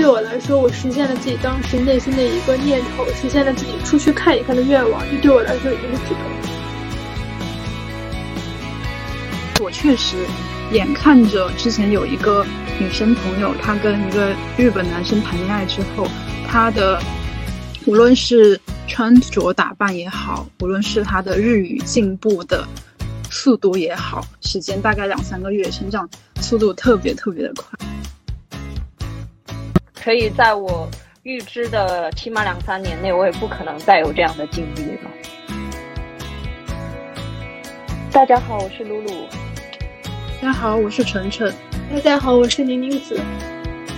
[0.00, 6.20] 对我来说，我实现了自己当时内心的一个念头，实现了自己出去看一看的愿望，这对我来说已经是值得。
[9.62, 10.16] 我确实
[10.72, 12.46] 眼看着之前有一个
[12.78, 16.08] 女生朋友，她跟一个日本男生谈恋爱之后，
[16.48, 16.98] 她的
[17.84, 22.66] 无论是穿着打扮也好，无论是她的日语进步的
[23.30, 26.08] 速度也好，时间大概两三个月，成长
[26.40, 27.66] 速度特别特别的快。
[30.10, 30.90] 可以在我
[31.22, 35.10] 预知的起码两三年内，我也不可能再有这样的经历了。
[38.10, 39.28] 大家好，我是露露。
[40.42, 41.54] 大家好，我是晨晨。
[41.94, 43.20] 大家好，我是宁宁子。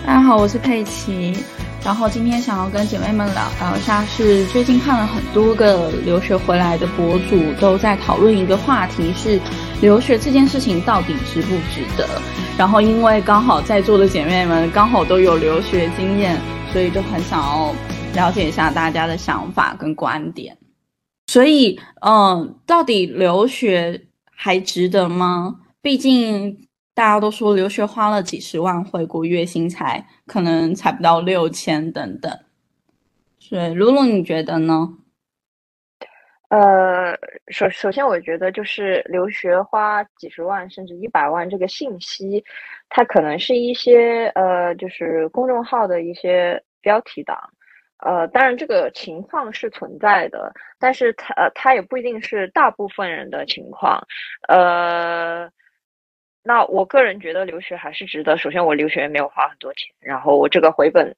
[0.05, 1.35] 大家好，我是佩奇。
[1.83, 9.41] 然后今天想要跟姐妹们聊聊一下，是最近看了很多个留学回来的博主都在讨论一个话题，是
[9.83, 12.09] 留学这件事情到底值不值得。
[12.57, 16.41] 然后因为刚好在座的姐妹们刚好都有留学经验，
[16.73, 17.75] 所以就很想要
[18.15, 20.57] 了解一下大家的想法跟观点。
[21.27, 25.57] 所以，嗯，到底留学还值得吗？
[25.81, 32.31] 毕竟大家都说留学花了几十万，回国月薪才可能才不到六千等等。
[33.41, 34.91] 所以，露露你觉得呢？
[36.53, 37.17] 呃，
[37.49, 42.45] 首首先，我觉得就是留学花几十万甚至一百万这个信息，
[42.91, 47.39] 它可能是一些呃，就是公众号的一些标题党。
[48.05, 54.07] 呃，当然这个情况是存在的，但是它呃，它也不一定是大部分人的情况。
[54.47, 55.51] 呃。
[56.45, 58.37] 那我个人觉得留学还是值得。
[58.37, 61.15] 首先，我留学没有花很多钱，然后我这个回本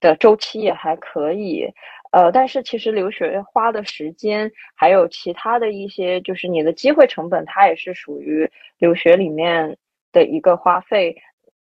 [0.00, 1.68] 的周期也还可以。
[2.12, 8.48] 呃，但是其实留学花的时间，还有其他的一些，就是你的机会成本，它也是属于
[8.78, 9.76] 留学里面
[10.12, 11.16] 的一个花费。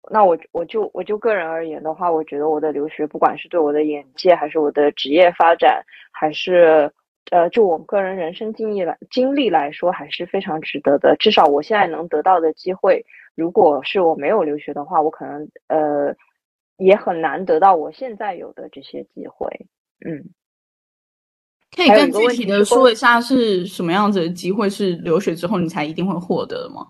[0.09, 6.91] 那我我就我就个人而言的话，我觉得我的留学，不管是对我的眼界，还是我的职业发展，还是。
[7.31, 11.15] 呃，就我个人人生经历来经历来说，还是非常值得的。
[11.17, 13.03] 至少我现在能得到的机会，
[13.33, 16.15] 如果是我没有留学的话，我可能呃
[16.77, 19.49] 也很难得到我现在有的这些机会。
[20.05, 20.23] 嗯，
[21.75, 24.69] 可以更具体的说一下是什么样子的机会？
[24.69, 26.87] 是留学之后你才一定会获得的吗？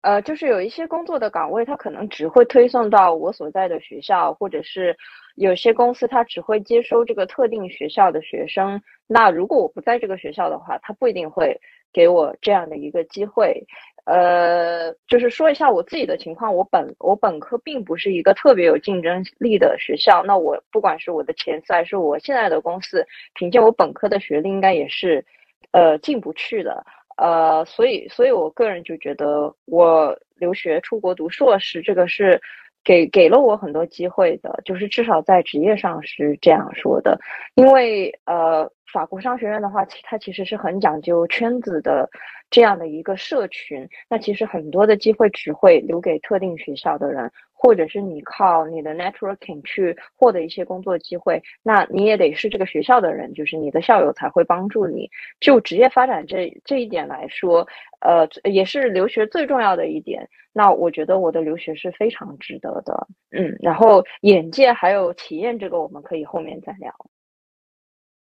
[0.00, 4.94] 呃，就是有一些工作的岗位，它可能只会推送到我所在的学校，或者是
[5.36, 8.82] 有些公司它只会接收这个特定学校的学生。
[9.06, 11.58] 那如果我不在这个学校的话，它不一定会
[11.90, 13.66] 给我这样的一个机会。
[14.04, 20.22] 呃，就是说一下我自己的情况，我本我本科并不是一个特别有竞争力的学校。
[20.24, 25.24] 那我不管是我的前司还是我现在的公司，凭借我本科的学历，应该也是
[25.72, 26.84] 呃进不去的。
[27.16, 32.40] 呃，所以，所以我个人就觉得，我留学出国读硕士，这个是
[32.82, 37.16] 给给了我很多机会的，就是至少在职业上是这样说的。
[37.54, 42.08] 因为呃，法国商学院的话，它其实是很讲究圈子的
[42.48, 47.30] 这样的一个社群，那其实很多的机会只会留给特定学校的人。
[47.56, 55.08] 或者是你靠你的 networking 去获得一些工作机会，那你也得是这个学校的人，就是你的校友才会帮助你。
[55.40, 57.66] 就职业发展这这一点来说，
[58.00, 60.28] 呃，也是留学最重要的一点。
[60.52, 63.56] 那我觉得我的留学是非常值得的，嗯。
[63.62, 66.92] 然后眼界还有体验，这个我们可以后面再聊。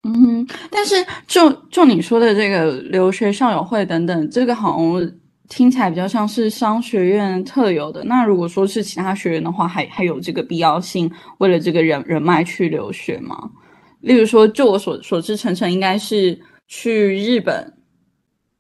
[0.05, 0.95] 嗯，但是
[1.27, 5.13] 就就你说的这个留学校友会等等，这个好像。
[5.49, 8.03] 听起来比较像是商学院特有的。
[8.05, 13.51] 那如果说是其他学院的话，还还有这个必要性，为了这个人人脉去留学吗？
[14.01, 17.71] 例如说，就我所所知，晨晨应该是去日本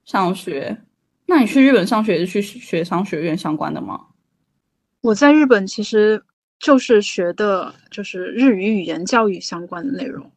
[0.04, 0.76] 上学。
[1.24, 3.98] 那你去日本上学是去学商学院相关的吗？
[5.00, 6.22] 我在日本其实
[6.58, 10.30] 就是学的，就是日语语言教育相关的内容。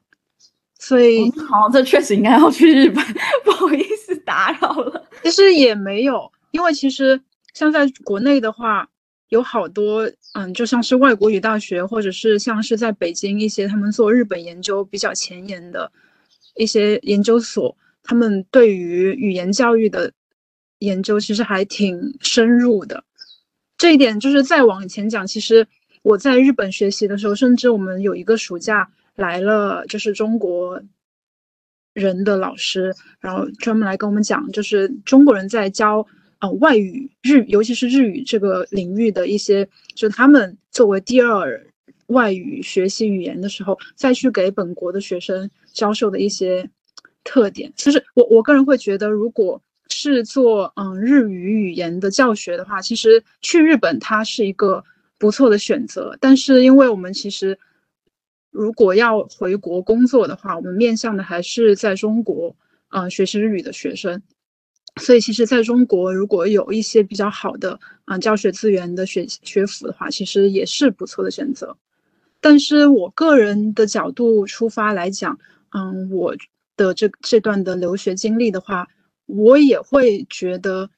[0.79, 3.03] 所以，好，这确实应该要去日本。
[3.43, 5.07] 不好意思打扰了。
[5.23, 6.31] 其实也没有。
[6.51, 7.19] 因为其实
[7.53, 8.87] 像在国内的话，
[9.29, 15.91] 有好多嗯，就像是外国语大学，或者是像是在北京一些他们做日本研究比较前沿的
[16.55, 20.11] 一些研究所，他们对于语言教育的
[20.79, 23.03] 研究其实还挺深入的。
[23.77, 25.67] 这一点就是再往前讲，其实
[26.03, 30.81] 我在日本学习的时候，甚至我们有一个暑假来了，就是中国
[31.93, 36.05] 人的老师，然后专门来跟我们讲，就是中国人在教。
[36.39, 39.65] 啊，外语日，尤其是日语这个领域的一些，
[39.95, 41.65] 就他们作为第二
[42.07, 46.69] 外语学习语言的时候，再去给本国的学生教授的一些
[47.23, 47.71] 特点。
[47.77, 54.83] 其实我我个人会觉得，如果是做嗯日语语言的教学的话，其实去日本它是一个
[55.17, 56.17] 不错的选择。
[56.19, 57.57] 但是因为我们其实
[58.55, 62.55] 如果要回国工作的话，我们面向的还是在中国
[62.87, 64.21] 啊、学习日语的学生。
[65.01, 71.75] 所以，其实在中国，如果有一些比较好的啊、教学资源的学学府的话，其实也是不错的选择。
[72.39, 75.37] 但是我个人的角度出发来讲，
[75.71, 76.33] 嗯，我
[76.77, 78.87] 的这这段的留学经历的话，
[79.25, 80.89] 我也会觉得，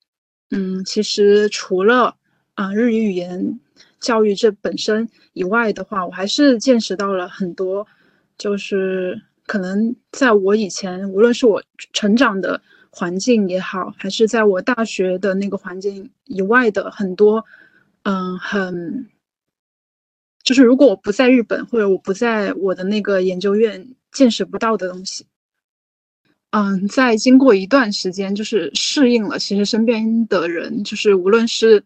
[0.51, 2.15] 嗯，其实除了
[2.53, 3.59] 啊、日语语言
[3.99, 7.85] 教育这本身以外的话，我还是见识到了很多，
[8.37, 11.61] 就是可能在我以前，无论是我
[11.93, 12.61] 成长的。
[12.89, 17.45] 环境也好，还是在我大学的那个环境以外的很多，
[18.03, 19.07] 嗯，很，
[20.41, 25.27] 就是如果我不在日本，或者我不在我的那个研究院见识不到的东西，
[26.49, 31.83] 嗯，在经过一段时间，就是适应了，其实身边的人，就是无论是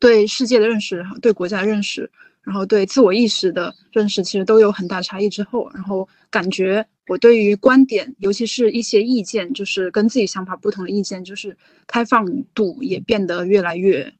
[0.00, 2.10] 对世界的认识，对国家的认识，
[2.42, 6.86] 然后对自我意识的认识，其实都有很大差异之后，然后感觉。
[7.08, 11.54] 我对于观点，尤其是一些意见，就是跟自己想法不同的意见，就是
[11.88, 12.24] 开放
[12.54, 14.14] 度也变得越来越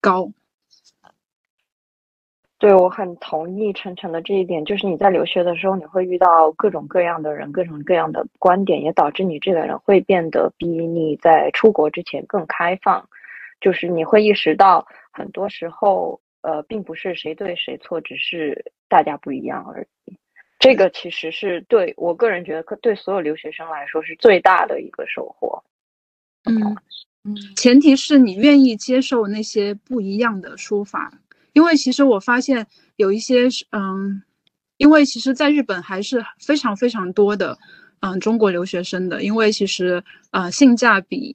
[0.00, 0.32] 高。
[2.58, 13.08] 对，我很同意晨晨的这一点，就是你在留学的时候，你会遇到各种各样的人，各种各样的观点，也导致你这个人会变得比你在出国之前更开放。
[13.60, 20.14] 就是你会意识到，很多时候，呃，并不是谁对谁错，只是大家不一样而已。
[20.58, 25.64] 这个其实是对我个人觉得，对所有留学生来说是最大的一个收获。
[26.44, 26.76] 嗯
[27.24, 31.10] 嗯，前提是你愿意接受那些不一样的说法，
[31.54, 34.22] 因为其实我发现有一些嗯，
[34.76, 37.58] 因为其实在日本还是非常非常多的
[38.00, 41.34] 嗯中国留学生的，因为其实呃性价比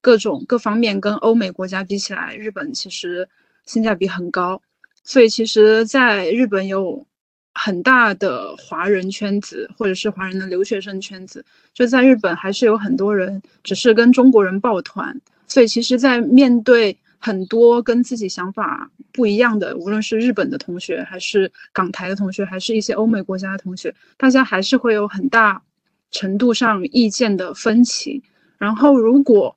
[0.00, 3.28] 各种各方面跟欧美国家比起来，日本其实
[3.66, 4.62] 性价比很高，
[5.04, 7.06] 所以其实在日本有。
[7.58, 11.42] 很大的华人圈子，或者是华人的留学生圈子，
[11.72, 15.18] 就在日本还是有很多人只是跟中国人抱团，
[15.48, 25.62] 所以其实，在面对很多跟自己想法不一样的，无论是日本的同学，还是港台的同学，还是一些欧美国家的同学，大家还是会有很大
[26.10, 28.22] 程度上意见的分歧。
[28.58, 29.56] 然后，如果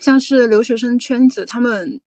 [0.00, 2.00] 像是留学生圈子，他们。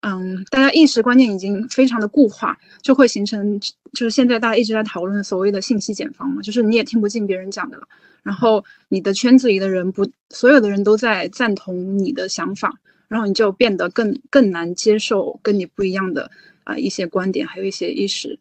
[0.00, 7.88] 嗯，大家意识观念已经非常的固化，就会形成就是现在大家一直在讨论所谓的信息茧房嘛，就是你也听不进别人讲的了，
[8.22, 12.72] 然后你的圈子里的人不，所有的人都在赞同你的想法，
[13.08, 16.30] 然后你就变得更更难接受跟你不一样的
[16.62, 18.38] 啊、一些观点，还有一些意识。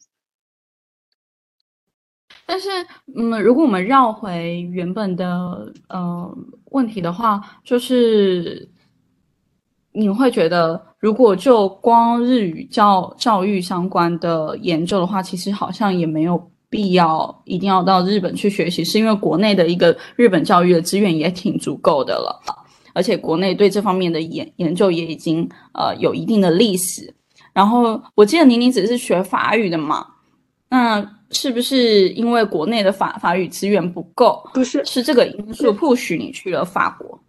[2.45, 2.69] 但是，
[3.15, 8.69] 嗯，如果我们绕回原本的呃问题的话，就是。
[9.97, 22.39] 你会觉得，如果就光日语教教育相关的研究的话，其实好像也没有必要一定要到日本去学习，是因为国内的一个日本教育的资源也挺足够的了，
[22.93, 27.11] 而且国内对这方面的研研究也已经呃有一定的历史。
[27.51, 30.05] 然后我记得宁宁只是学法语的嘛，
[30.69, 34.47] 那是不是因为国内的法法语资源不够？
[34.53, 37.19] 不是，是这个因素 push 你去了法国。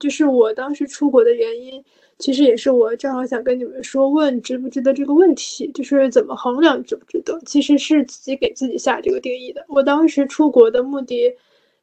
[0.00, 1.82] 就是我当时出国的原因，
[2.18, 9.64] 其实也是我正好想跟你们说，问值不值得这个问题，就是怎么衡量值不值得，其实是自己给自己下这个定义的。
[9.68, 11.30] 我当时出国的目的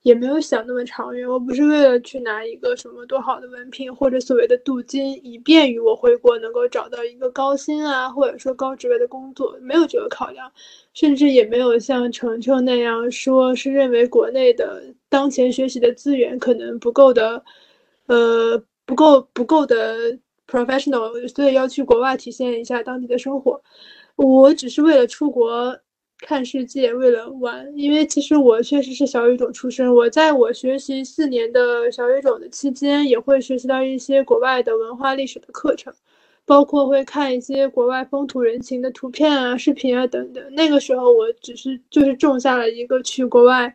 [0.02, 10.52] 也没有想那么长远，我不是为了去拿一个什么多好的文凭或者所谓的镀金，以便于我回国能够找到一个高薪啊，或者说高职位的工作，没有这个考量，
[10.94, 17.44] 甚至也没有像程程那样说是认为国内的当前学习的资源可能不够的。
[18.12, 23.62] 呃，不够不够的 professional，所以要去国外体现一下当地的生活。
[24.18, 25.80] 我只是为了出国
[26.20, 27.72] 看世界，为了玩。
[27.78, 35.94] 因为其实我确实是小语种出身，我在我学习四年的小语种的期间，也会学习到一些国外的文化历史的课程，
[36.46, 40.44] 包括会看一些国外风土人情的图片啊、视频啊等等。
[40.54, 43.74] 那个时候，我只是就是种下了一个去国外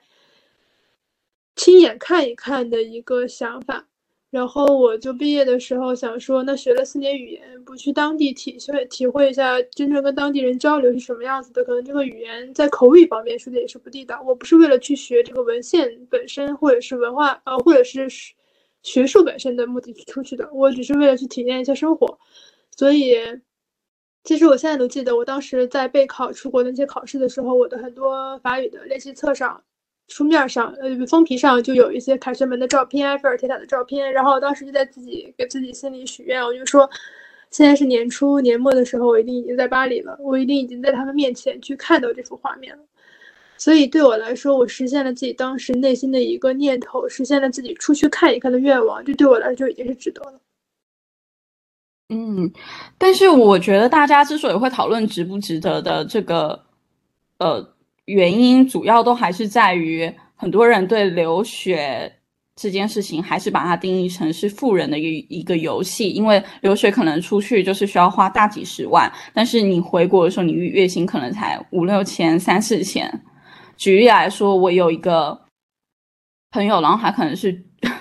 [1.57, 3.87] 亲眼看一看的一个想法。
[4.31, 14.21] 然后我就毕业的时候想说，那学了四年语言，不去当地体会体会一下真正跟当地人交流是什么样子的，可能这个语言在口语方面说的也是不地道。
[14.27, 18.09] 我不是为了去学这个文献本身，或者是文化呃，或者是
[18.83, 22.19] 学术本身的目的出去的，我只是为了去体验一下生活。
[22.77, 23.15] 所以，
[24.25, 29.63] 其实我现在都记得，我当时在备考出国那些考试的时候，我的很多法语的练习册上。
[30.09, 34.13] 书面上，呃，封皮上就有一些凯旋门的照片、埃菲尔铁塔的照片。
[34.13, 36.89] 然后当时就在自己给自己心里许愿，我就说，
[37.51, 42.83] 现在是年初年末的时候，我一定已经在巴黎了，我一定已经在他们面前去看到这幅画面了。
[43.59, 50.41] 所以对我来说，我实现了自己当时内心的一个念头，实现了自己出去看一看的愿望，这对我来说就已经是值得了。
[52.11, 52.53] 嗯，
[52.99, 56.65] 但是我觉得大家之所以会讨论值不值得的这个
[57.39, 57.75] 呃
[58.07, 62.13] 原因，主要都还是在于很多人对留学
[62.57, 73.23] 这件事情还是把它定义成是富人的一一个游戏，因为留学可能出去就是需要花大几十万，但是你回国的时候，你月薪可能才五六千、三四千。
[73.77, 75.39] 举例来说，我有一个
[76.51, 77.65] 朋友，然后他可能是。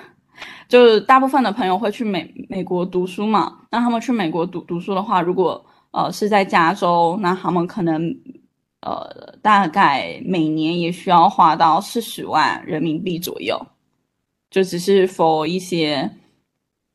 [0.67, 8.03] 就是大部分的朋友会去美美国读书嘛，那他们去美国读读书的话，如果呃是在加州，那他们可能
[8.85, 13.59] 呃大概每年也需要花到四十万人民币左右，
[14.49, 16.09] 就只是 for 一些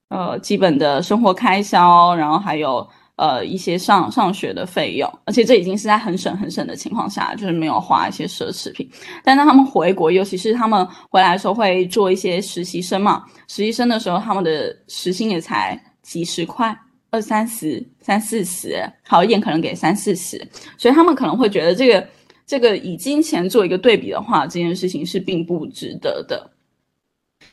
[0.08, 2.88] 呃基本的生活开销，然后还有。
[3.16, 8.90] 呃，一些上上学的费用，而且这已经是在很省很省的情况下，就是没有花一些奢侈品。
[9.22, 13.26] 但当他们回国，尤其是他们回来的时候，会做一些实习生嘛。
[13.46, 16.74] 实习生的时候，他们的时薪也才几十块，
[17.10, 20.38] 二三十、三四十，好一点可能给三四十。
[20.78, 22.06] 所以他们可能会觉得这个
[22.46, 26.50] 这个以金钱做一个对比的话，这件事情是并不值得的。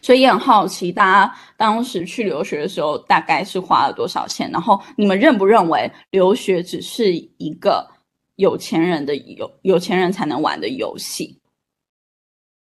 [0.01, 4.49] 所以也很好奇，大家当时去留学的时候，大概是花了多少钱？
[4.51, 7.89] 然后你们认不认为留学只是一个
[8.35, 11.39] 有钱人的有有钱人才能玩的游戏？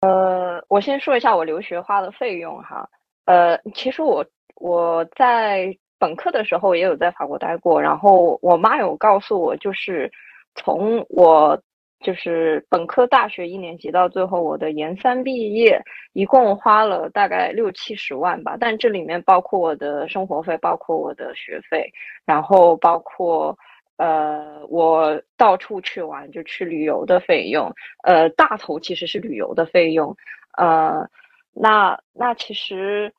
[0.02, 2.90] 呃，我先说一下我留学花的费用哈。
[3.26, 4.26] 呃，其实我
[4.56, 10.12] 我在本科的时候也有在法国待过，然后我妈有告诉我，就是
[10.56, 11.58] 从我。
[12.06, 15.82] 就是本科大学一年级到最后我的研三毕业，
[16.12, 21.90] 一共花了大概六七十万吧，但这里面包括我的生活费，包括我的学费，
[22.26, 23.58] 然后包括
[23.96, 30.14] 呃我到处去玩就去旅游的费用，呃大头其实是旅游的费用，
[30.58, 31.08] 呃
[31.54, 33.14] 那那其实。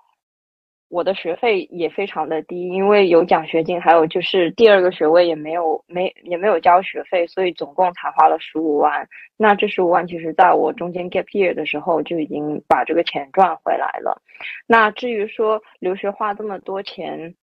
[0.94, 9.08] 我的学费也非常的低，因为有奖学金，还有就是第二个学位也没有没也没有交学费，所以总共才花了十五万。
[9.36, 14.22] 那这十五万其实在我中间 gap year 的时候就已经把这个钱赚回来了。
[14.68, 17.34] 那至于说留学花这么多钱，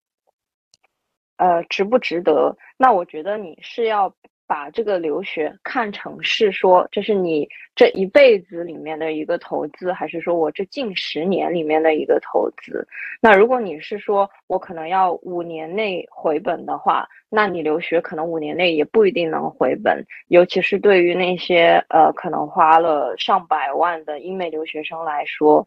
[1.36, 2.56] 呃，值不值得？
[2.78, 4.16] 那我觉得你是要。
[4.52, 12.86] 把这个留学看成是说，这是你这一辈子里面的一个投资，还是说我这近十年里面的一个投资？
[13.22, 25.66] 那如果你是说我可能要五年内回本的话，那你留学可能五年内也不一定能回本，尤其是对于那些呃可能花了上百万的英美留学生来说，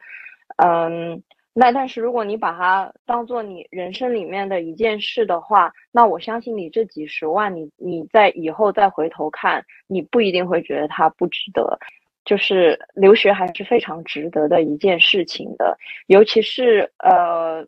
[0.58, 1.22] 嗯。
[1.54, 11.78] 那但是如果你把它当做你人生里面的一件事的话，那我相信你这几十万，你你在以后再回头看，你不一定会觉得它不值得。
[12.24, 17.66] 就是留学还是非常值得的一件事情的，尤其是呃，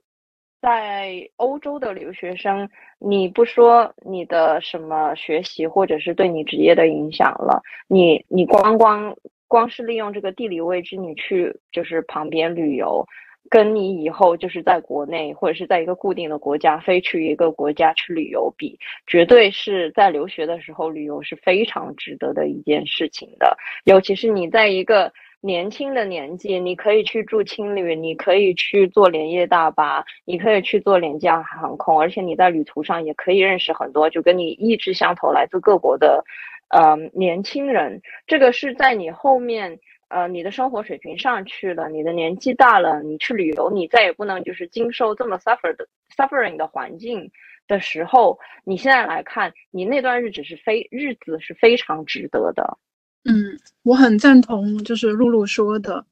[0.62, 9.14] 在欧洲的留学生，你不说你的什么学习或者是对你职业的影响了，你你光光
[9.46, 13.06] 光是利用这个地理位置，你去就是旁边旅游。
[13.48, 23.56] 跟你以后就是在国内或者是在一个固定的国家飞去一个国家去旅游比，绝对是在留学的时候旅游是非常值得的一件事情的。
[23.84, 36.24] 尤其是你在一个年轻的年纪，你可以去住青旅，你可以去坐连夜大巴，你可以去坐廉价航空，而且你在旅途上也可以认识很多就跟你意志相投、来自各国的
[36.70, 38.00] 呃年轻人。
[38.26, 39.78] 这个是在你后面。
[40.08, 45.86] 呃，你的生活水平上去了，你的年纪大了，你去旅游，你再也不能就是经受这么 suffer 的
[46.16, 47.28] suffering 的环境
[47.66, 52.78] 的时候，你现在来看，你那段日子是非日子是非常值得的。
[53.24, 56.06] 嗯，我很赞同，就是露露说的，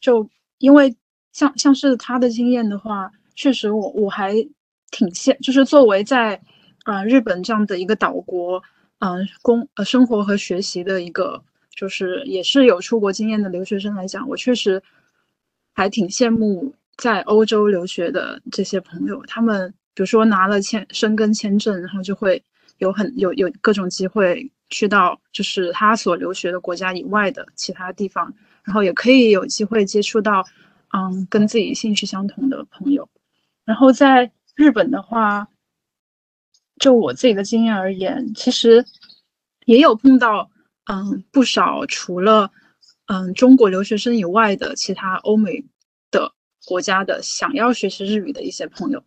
[0.00, 0.26] 就
[0.58, 0.96] 因为
[1.32, 4.32] 像像是他的经验的话，确实我我还
[4.90, 6.40] 挺羡，就是作为在
[6.84, 8.62] 啊日本这样的一个岛国，
[9.00, 11.44] 嗯，工呃生活和学习的一个。
[11.76, 14.80] 就是也是有出国经验的留学生来讲，我确实
[15.74, 19.20] 还挺羡慕在欧洲留学的这些朋友。
[19.26, 22.42] 他们比如说拿了签申根签证，然后就会
[22.78, 30.44] 有很有有各种机会去到就是他所留学的国家以外的其他地方，然后也可以有机会接触到
[30.92, 33.08] 嗯跟自己兴趣相同的朋友。
[33.64, 35.48] 然后在日本的话，
[36.78, 38.84] 就我自己的经验而言，其实
[39.66, 40.50] 也有碰到。
[40.86, 42.50] 嗯，不少除了
[43.06, 45.64] 嗯中国留学生以外的其他欧美
[46.10, 46.32] 的
[46.66, 49.02] 国家的想要学习日语的一些朋友，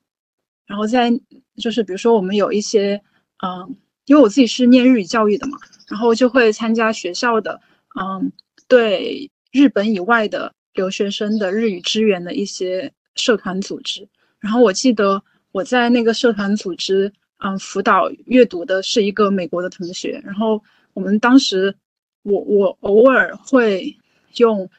[0.65, 1.11] 然后在
[1.57, 3.01] 就是比如说我们有一些，
[3.43, 5.57] 嗯，因为我自己是念日语教育的嘛，
[5.87, 7.59] 然后就会参加学校的，
[7.99, 8.31] 嗯，
[8.67, 14.07] 对日本以外的留学生的日语支援的一些社团组织。
[14.39, 20.21] 然后我记得我在那个社团组织，嗯，辅导阅读的是一个美国的同学。
[20.23, 20.63] 然后
[20.97, 21.75] 我们当时，
[22.23, 23.95] 我我偶尔会
[24.37, 24.69] 用。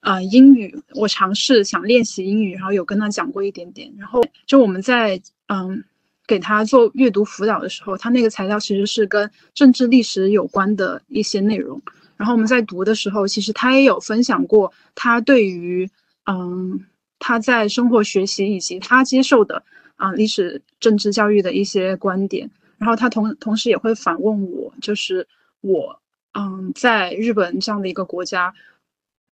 [0.00, 3.92] 啊，英语我尝试想练习英语，然后有跟他讲过一点点。
[3.98, 5.84] 然后就我们在嗯
[6.24, 11.82] 给他做阅读辅导的时候，他那个材料其实是跟政治历史有关的一些内容。
[12.16, 15.90] 然后我们在读的时候，其实他也有分享过他对于
[16.26, 16.80] 嗯
[17.18, 19.60] 他在生活学习以及他接受的
[19.96, 22.48] 啊历史政治教育的一些观点。
[22.78, 25.26] 然后他同同时也会反问我，就是
[25.60, 26.00] 我
[26.32, 28.54] 嗯在日本这样的一个国家。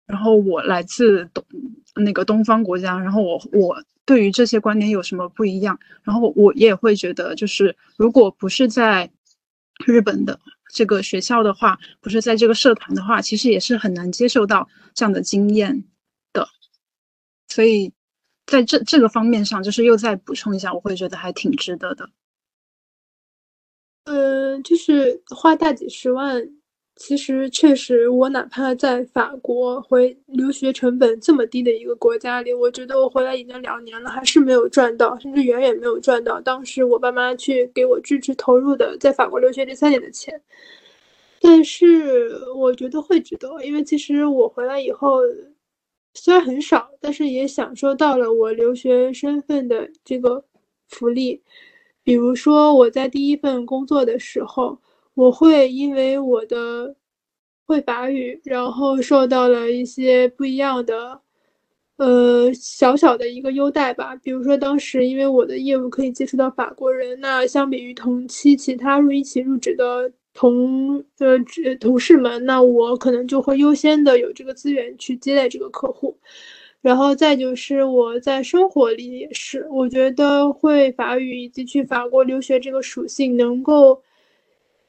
[0.08, 1.44] 然后我来自东
[1.96, 5.79] 那个东方国家，然后我我对于这些观点有什么不一样？
[6.03, 9.10] 然后我也会觉得，就是如果不是在
[9.84, 10.39] 日本的
[10.72, 15.84] 这个学校的话，不是在这个社团的话，其实也是很难接受到这样的经验
[16.32, 16.48] 的。
[17.48, 17.91] 所以
[18.46, 22.08] 在这这个方面上，就是又再补充一下，我会觉得还挺值得的。
[24.05, 26.47] 嗯，就是花大几十万。
[26.97, 40.41] 其实确实，我哪怕在法国回留学成本这么低的一个国家里，我觉得我回来已经两年了，还是没有赚到，甚至远远没有赚到当时我爸妈去给我支持投入的在法国留学这三年的钱。
[41.41, 45.19] 但是我觉得会值得，因为其实我回来以后
[46.13, 50.45] 虽然很少，但是也享受到了我留学身份的这个
[50.88, 51.43] 福利，
[52.05, 54.79] 比如说我在第一份工作的时候。
[55.15, 56.93] 我会因为我的
[57.65, 61.22] 会法语，然后受到了一些不一样的，
[61.96, 64.13] 呃，小小的一个优待吧。
[64.18, 71.39] 比如说，当时因为我的业务可以接触到法国人，那相比于同期其他入一起入职的同呃
[71.79, 76.18] 同事们，那我可能就会优先的有这个资源去接待这个客户。
[76.85, 84.03] 然后再就是我在生活里也是，我觉得会法语以及去法国留学这个属性能够。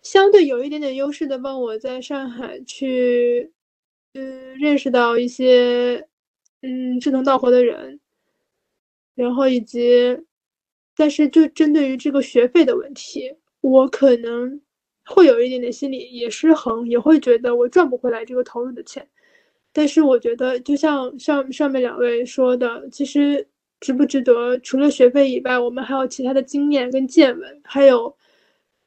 [0.02, 3.50] 相对有一点点优势的，帮我在上海去，
[4.12, 6.06] 嗯，认识到一些，
[6.60, 7.98] 嗯，志同道合的人，
[9.14, 10.18] 然后以及，
[10.94, 14.60] 但是就针对于这个学费的问题，我可能
[15.06, 19.08] 会有一点点心理也失衡，也会觉得我赚不回来这个投入的钱。
[19.76, 23.46] 但是我觉得，就像上上面两位说的，其实
[23.80, 24.56] 值不值得？
[24.60, 28.16] 除了学费以外，我们还有其他的经验跟见闻，还有。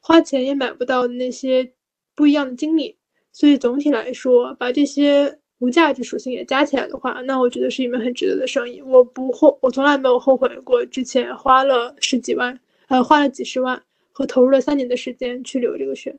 [0.02, 1.74] 花钱也买不到的那些
[2.14, 2.96] 不一样的经历，
[3.32, 8.80] 所以总体来说，把这些无价值属性也加起来的话，那我觉得是一门很值得的生意。
[8.80, 16.16] 我不后，我从来没有后悔过之前花了十几万，呃，花了几十万和投入了三年的时间去留这个学。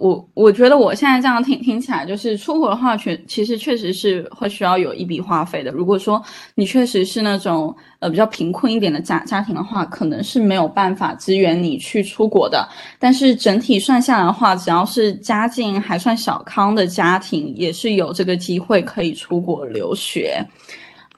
[0.00, 5.70] 我我觉得我现在这样听听起来，就是出国的话，确其实确实是会需要有一笔花费的。
[5.70, 6.22] 如果说
[6.54, 12.66] 你确实是那种呃比较贫困一点的家家庭的话，可能是没有办法支援你去出国的。
[12.98, 20.42] 但是整体算下来的话，只要是家境还算小康的家庭，也是有这个机会可以出国留学。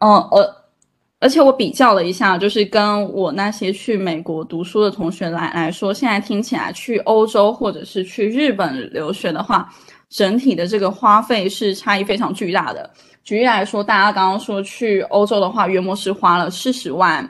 [0.01, 0.66] 嗯呃。
[1.19, 9.73] 而且我比较了一下，就是跟我那些去美国读书的同学来来说，现在听起来去欧洲或者是去日本留学的话，
[10.11, 12.91] 整体的这个花费是差异非常巨大的。
[13.25, 17.29] 举例来说，大家刚刚说去欧洲的话，约莫是花了四十万，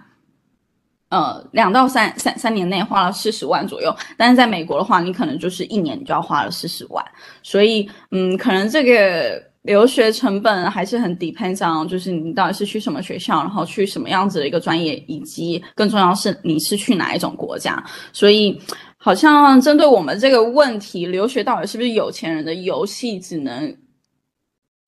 [1.10, 3.96] 呃，两到三三三年内花了四十万左右。
[4.16, 7.04] 但是在美国的话，你可能就是一年你就要花了四十万，
[7.40, 9.54] 所以嗯，可能这个。
[9.66, 17.84] 留学成本还是很 depends on，就是你到底是去什么学校，然后去什么样子的一个专业，以及更重要是你是去哪一种国家。
[18.12, 18.58] 所以，
[18.96, 23.76] 好像针对我们这个问题，留学到底是不是有钱人的游戏，只能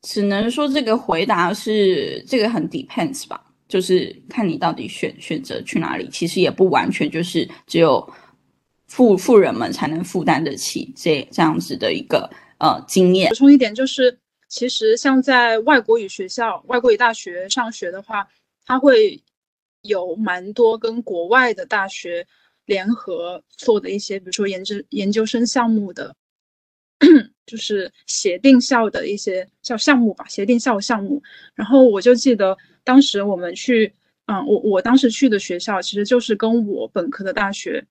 [0.03, 6.09] 只能说这个回答是这个很 depends 吧，就是看你到底选选择去哪里。
[6.11, 8.09] 其实也不完全就是只有
[8.87, 13.29] 富富人们才能负担得起这这样子的一个呃经验。
[13.31, 14.17] 补充一点就是。
[14.49, 18.27] 其实，像在外国语学校、外国语大学上学的话，
[18.65, 19.23] 它会
[19.83, 22.27] 有蛮多跟国外的大学
[22.65, 26.17] 联合做的一些，比如说研究研究生项目的，
[27.47, 31.23] 就是协定校的一些叫项目吧，协定校项目。
[31.55, 33.93] 然后我就记得当时我们去，
[34.27, 37.87] 嗯，我我当时去的学校其实就是跟我本科的大学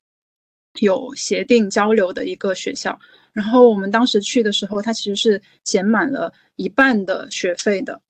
[0.79, 2.99] 有协定交流的一个学校。
[3.33, 8.01] 然后我们当时去的时候，它其实是减满了一半的学费的。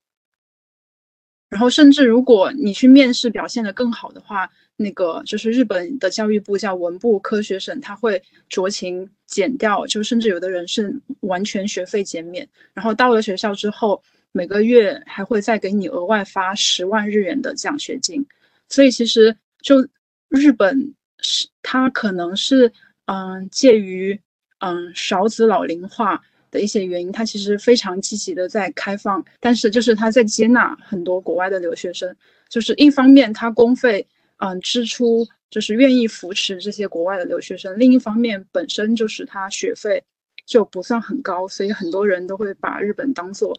[1.50, 12.46] 然后甚至如果你去面试表现的更好的话，那个就是日本的教育部叫文部科学省，他会酌情减掉，就甚至有的人是完全学费减免。
[12.74, 14.02] 然后到了学校之后，
[14.32, 18.24] 每个月还会再给你额外发十万日元的奖学金。
[18.68, 19.86] 所以其实就
[20.28, 22.72] 日本是它可能是
[23.06, 24.20] 嗯介于
[24.60, 32.16] 嗯少子老龄化的一些原因，它其实非常积极的在开放，但是就是它在接纳很多国外的留学生，
[32.48, 34.06] 就是一方面它公费。
[34.40, 37.76] 嗯，支出就是愿意扶持这些国外的留学生。
[37.76, 40.00] 另一方面，本身就是他学费
[40.46, 43.52] 就不算很高，所以很多人都会把日本当做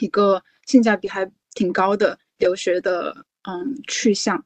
[0.00, 3.14] 一个性价比还挺高的留学的
[3.46, 4.42] 嗯去向。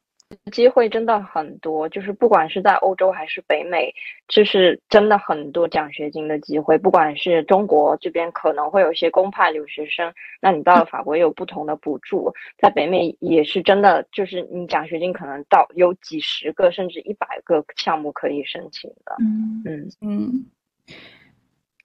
[0.51, 3.93] 机会真的很多，就是不管是在欧洲还是北美，
[4.27, 6.77] 就是真的很多奖学金的机会。
[6.79, 10.11] 不管是中国这边可能会有一些公派留学生，
[10.41, 19.15] 那你到了法国也有不同的补助，在北美也是真的，就是你奖学金可能到有几十个甚至一百个项目可以申请的。
[19.19, 20.45] 嗯嗯嗯。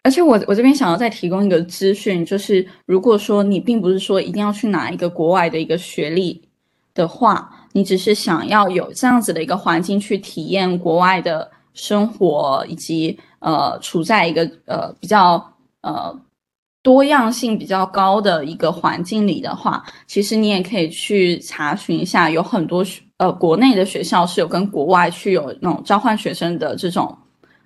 [0.03, 6.49] 而且我我这边想要再提供一个资讯，就是如果说你并不是说一定要去拿一个国外的一个学历
[6.95, 7.60] 的话。
[7.73, 16.19] 你只是想要有这样子的一个环境去体验国外的生活，以及呃处在一个呃比较呃
[16.83, 22.85] 多样性比较高的一个环境里的话，其实你也可以去查询一下，有很多
[23.19, 27.17] 呃国内的学校是有跟国外去有那种交换学生的这种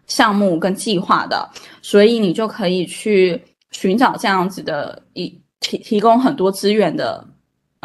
[0.07, 1.49] 项目跟计划的，
[1.81, 7.27] 所以你就可以去寻找这样子的一提提供很多资源的。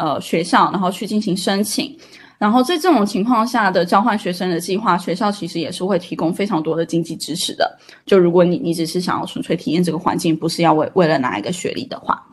[0.00, 1.94] 呃，学校然后去进行申请，
[2.38, 7.78] 然后在这种情况下的交换学生的计划，学校其实也是会提供非常多的经济支持的。
[8.06, 12.24] 就如果你你只是想要纯粹体验这个环境，不是要为为了拿一个学历的话，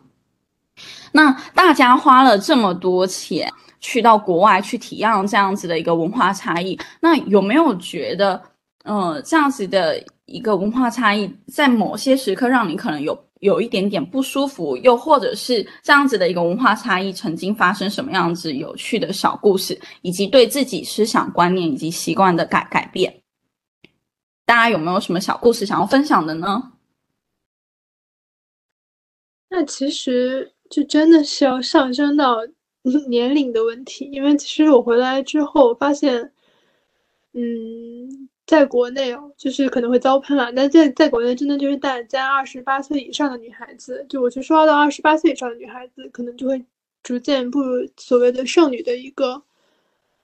[1.12, 3.52] 那大家花了这么多钱
[3.82, 8.42] 去到国外去体验这样子的一个文化差异，那有没有觉得，
[8.86, 13.27] 呃，这样子的一个文化差异，在某些时刻让你可能有？
[13.40, 23.22] 有一点点不舒服，又或者是这样子的一个文化差异，曾经发生什么样子有趣的小故事，以及对自己思想观念以及习惯的改改变，
[24.46, 26.74] 大家有没有什么小故事想要分享的呢？
[29.50, 32.38] 那其实就真的是要上升到
[33.08, 36.32] 年龄的问题，因为其实我回来之后发现，
[37.34, 38.27] 嗯。
[38.48, 40.52] 在国内哦，就是可能会遭喷了。
[40.54, 46.64] 但在在国内，真的就是大家二十八岁以上的女孩子，就我去刷到二十八岁以上的女孩子，可能就会
[47.04, 49.44] 逐渐步入所谓的剩女的一个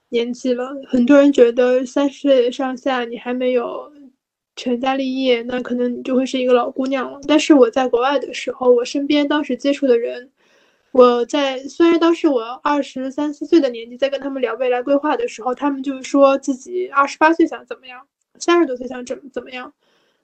[0.08, 0.70] 年纪了。
[0.88, 3.92] 很多人觉得三十岁上下你还没有
[4.56, 7.20] 成家立业，那可能你就会是一个老姑娘了。
[7.28, 10.30] 但是我在国外的时候，我身边当时接触的人。
[10.92, 18.06] 我在虽然当时我二十三四岁的年纪，在跟他们聊未来规划的时候，他们就是说自己二十八岁想怎么样，
[18.38, 19.72] 三十多岁想怎怎么样，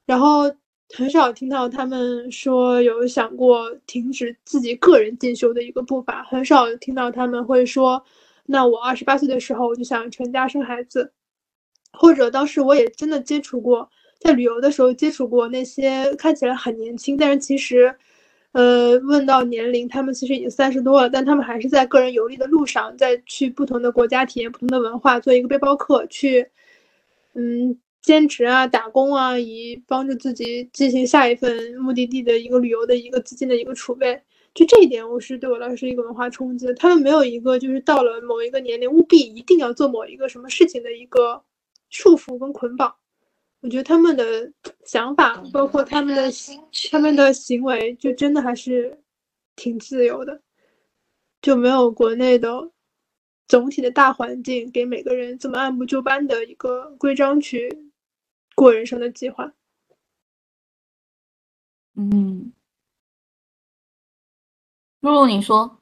[0.06, 0.52] 然后
[0.94, 8.04] 很少听到他们说有想过停止自己个人进修的一个步伐，很少听到他们会说，
[8.46, 11.12] 那我二十八岁的时候我就想成家生孩子，
[11.92, 17.94] 或者当时我也真的接触过，在旅游的时候接触过那些看起来很年轻，但是其实。
[18.52, 26.50] 呃，问到年龄，他们其实已经三十多了，但他们还是在个人游历的路上，在去不同的国家体验不同的文化，做一个背包客去，
[27.34, 34.20] 嗯，兼职啊，打工啊，以帮助自己进行下一份目的地的一个旅游的一个资金的一个储备。
[34.52, 36.66] 就这一点，我是对我来说是一个文化冲击。
[36.74, 41.40] 他们没有一个就是到了某一个年龄务必一定要做某一个什么事情的一个
[41.88, 42.92] 束缚跟捆绑。
[43.60, 44.50] 我觉得他们的
[44.84, 46.32] 想法，包括他们的
[46.90, 48.98] 他们的行为，就真的还是
[49.54, 50.40] 挺自由的，
[51.42, 52.70] 就没有国内的
[53.46, 57.89] 总体的大环境给每个人这么按部就班的一个规章去
[58.60, 59.50] 过人生的计划。
[61.96, 62.52] 嗯，
[65.00, 65.78] 露露，你说。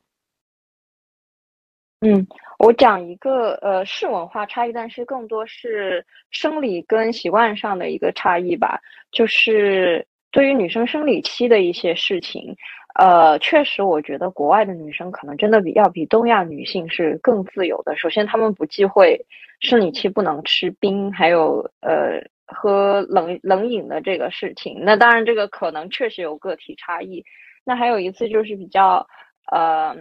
[2.02, 2.24] 嗯，
[2.60, 8.80] 我讲一个呃是文化差异，但是更多是生理跟习惯上的一个差异吧。
[9.10, 12.56] 就是对于女生生理期的一些事情，
[12.94, 17.96] 呃，确实我觉得国外的女生可能真的比要比东亚女性是更自由的。
[17.96, 19.26] 首先，她们不忌讳
[19.58, 24.78] 生理期不能吃冰，还有呃喝冷冷饮的这个事情。
[24.84, 27.24] 那当然，这个可能确实有个体差异。
[27.64, 29.06] 那还有一次就是比较
[29.52, 29.94] 呃。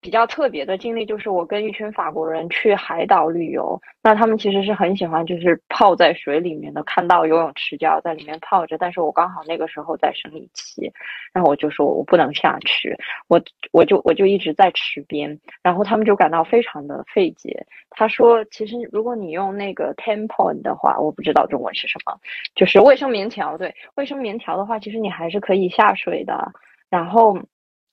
[0.00, 8.78] 比较特别的经历就是我跟一群法国人去海岛旅游，那他们其实是很喜欢就是泡在水里面的，看到游泳池就要在里面泡着。
[8.78, 10.92] 但是我刚好那个时候在生理期，
[11.32, 13.40] 然后我就说我不能下去，我
[13.72, 17.66] 我就我就一直在池边，然后他们就感到非常的费解。
[17.90, 22.16] 他说，其实如果你用那个 tampon 的话，我不知道中文是什么，
[22.54, 23.58] 就是卫生棉条。
[23.58, 26.52] 对，卫生棉条的话，其实你还是可以下水的。
[26.88, 27.36] 然后。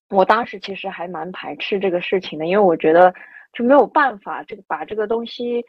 [0.10, 3.13] 我当时其实还蛮排斥这个事情的，因为我觉得
[3.52, 5.63] 就没有办法这个把这个东西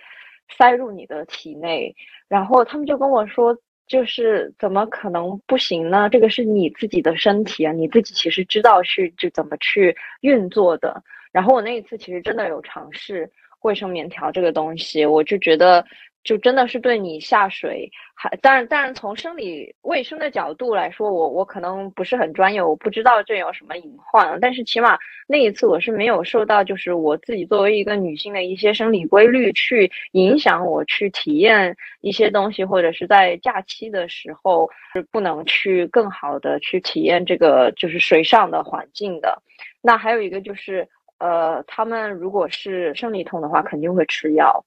[0.56, 1.94] 塞入你的体内。
[2.28, 6.08] 然后他们就跟我说，就是怎么可能不行呢？
[6.10, 11.02] 这个是你自己的身体啊，你自己其实知道是就怎么去运作的。
[11.32, 13.30] 然后我那一次其实真的有尝试
[13.62, 15.84] 卫生棉条这个东西，我就觉得。
[16.24, 24.40] 就真的是对你下水，还当然当然从生理卫生的角度来说，我我可能不是很专业，我不知道这有什么隐患。
[24.40, 39.42] 但是起码那一次我是没有受到，就是我自己作为一个女性的一些生理规律去影响我去体验一些东西，或者是在假期的时候是不能去更好的去体验这个就是水上的环境的。
[39.82, 44.64] 那还有一个就是，呃，他们如果是生理痛的话，肯定会吃药。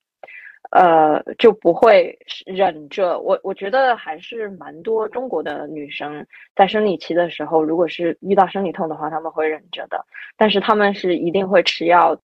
[0.72, 3.20] 呃，就不会忍着。
[3.20, 6.26] 我我觉得还是蛮多中国的女生
[6.56, 10.06] 在生理期的时候，如果是遇到生理痛的话，他们会忍着的。
[10.36, 12.20] 但是他们是一定会吃药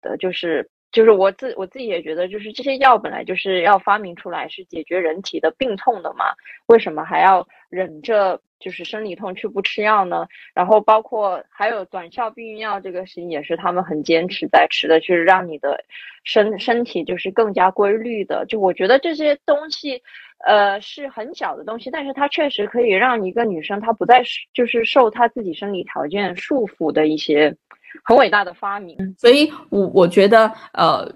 [0.00, 6.26] 的，就是就是我自我自己也觉得，就是这些药本来就是要发明出来是解决人体的病痛的嘛，
[6.66, 8.40] 为什么还要忍着？
[8.60, 15.84] 就是生理痛去不吃药呢，然后包括还有短效避孕药这个事情也是他们很坚持在吃的，就是让你的
[16.24, 18.44] 身身体就是更加规律的。
[18.46, 20.02] 就我觉得这些东西，
[20.44, 27.54] 呃，是很小的东西，但是它确实可以让一个女生她不再就是受她自己生理条件束缚的一些
[28.02, 29.14] 很伟大的发明。
[29.16, 31.08] 所以，我我觉得呃，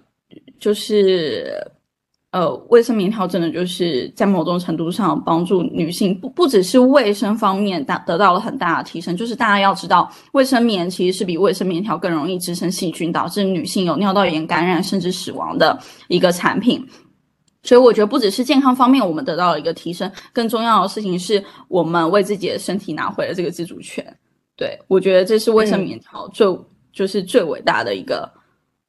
[0.60, 1.72] 就是。
[2.32, 16.82] 呃，卫生棉条真的就是在某种程度上帮助女性，不不只是卫生方面达得到了很大的提升，就是大家要知道，卫生棉其实是比卫生棉条更容易滋生细菌，导致女性有尿道炎感染甚至死亡的一个产品。
[17.62, 24.02] 所以我觉得不只是健康方面我们得到了一个提升，更重要的事情是我们为自己的身体拿回了这个自主权。
[24.56, 26.46] 对我觉得这是卫生棉条最
[26.94, 28.26] 就是最伟大的一个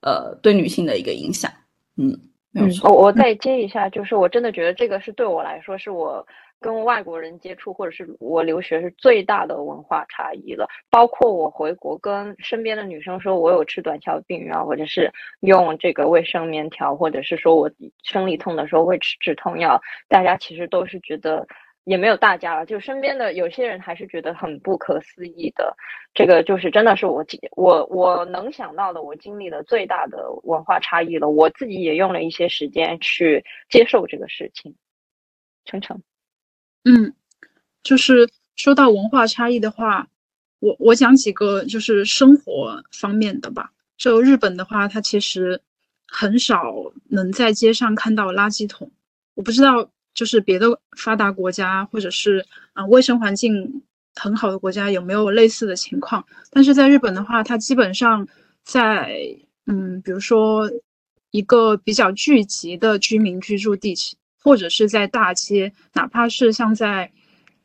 [0.02, 1.52] 呃对女性的一个影响。
[1.98, 2.18] 嗯。
[2.54, 6.26] 嗯，我我再接一下，就是我真的觉得这个是对我来说，是我
[6.60, 10.68] 跟外国人接触或者是我留学是最大的文化差异了。
[10.90, 15.12] 包括我回国跟身边的女生说，我有吃短效避孕药，或者是
[15.42, 17.72] 用这个卫生棉条，或者是说我
[18.04, 21.48] 生理痛的时候会吃止痛药，大家其实都是觉得。
[21.86, 25.76] 也没有大家了，就身边的有些人还是觉得很不可思议的。
[26.14, 27.26] 这个就是真的是我
[27.58, 31.28] 我我能想到的，我经历的最大的文化差异了。
[31.28, 34.76] 我自己也用了一些时间去接受这个事情。
[35.66, 36.02] 程程，
[36.86, 37.14] 嗯，
[37.84, 40.08] 就是说到文化差异的话，
[40.60, 43.72] 我我讲几个就是生活方面的吧。
[43.98, 45.62] 就日本的话，它其实
[46.08, 46.74] 很少
[47.10, 48.92] 能在街上看到垃圾桶。
[49.36, 49.90] 我不知道。
[50.14, 53.82] 就是别的发达国家，或者是啊卫生环境
[54.16, 56.24] 很好的国家，有没有类似的情况？
[56.52, 58.28] 但是在日本的话，它基本上
[58.64, 60.70] 在嗯，比如说
[61.32, 67.12] 一个比较聚集的居民居住地区，或者是在大街，哪怕是像在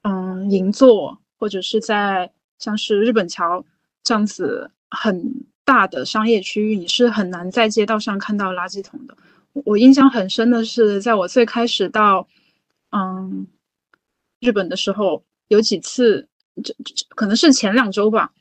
[0.02, 3.62] 嗯银座，或者是在像是日本桥
[4.02, 9.14] 这样子很大的商业区域，你是很难在街道上看到垃圾桶的。
[9.52, 12.26] 我印象很深的是，在我最开始到。
[12.90, 13.46] 嗯，
[14.40, 16.29] 日本的时候有几次，
[16.62, 18.33] 这这可能是前两周吧。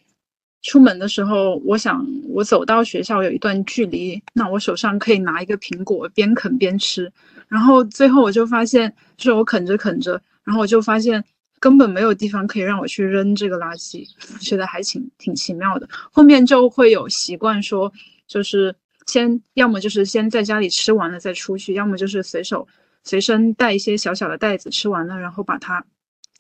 [0.64, 7.12] 出门的时候，我想我走到学校有一段距离，那我手上可以拿一个苹果，边啃边吃。
[7.48, 11.24] 然后最后我就发现，就是我啃着啃着，然后我就发现
[11.60, 14.06] 根本没有地方可以让我去扔这个垃圾，
[14.42, 15.88] 觉得还挺挺奇妙的。
[16.12, 17.92] 后面就会有习惯说，
[18.28, 22.68] 就是先要么就是先在家里吃完了再出去，要么就是随手。
[23.08, 25.84] 随身带一些小小的袋子，吃完了，然后把它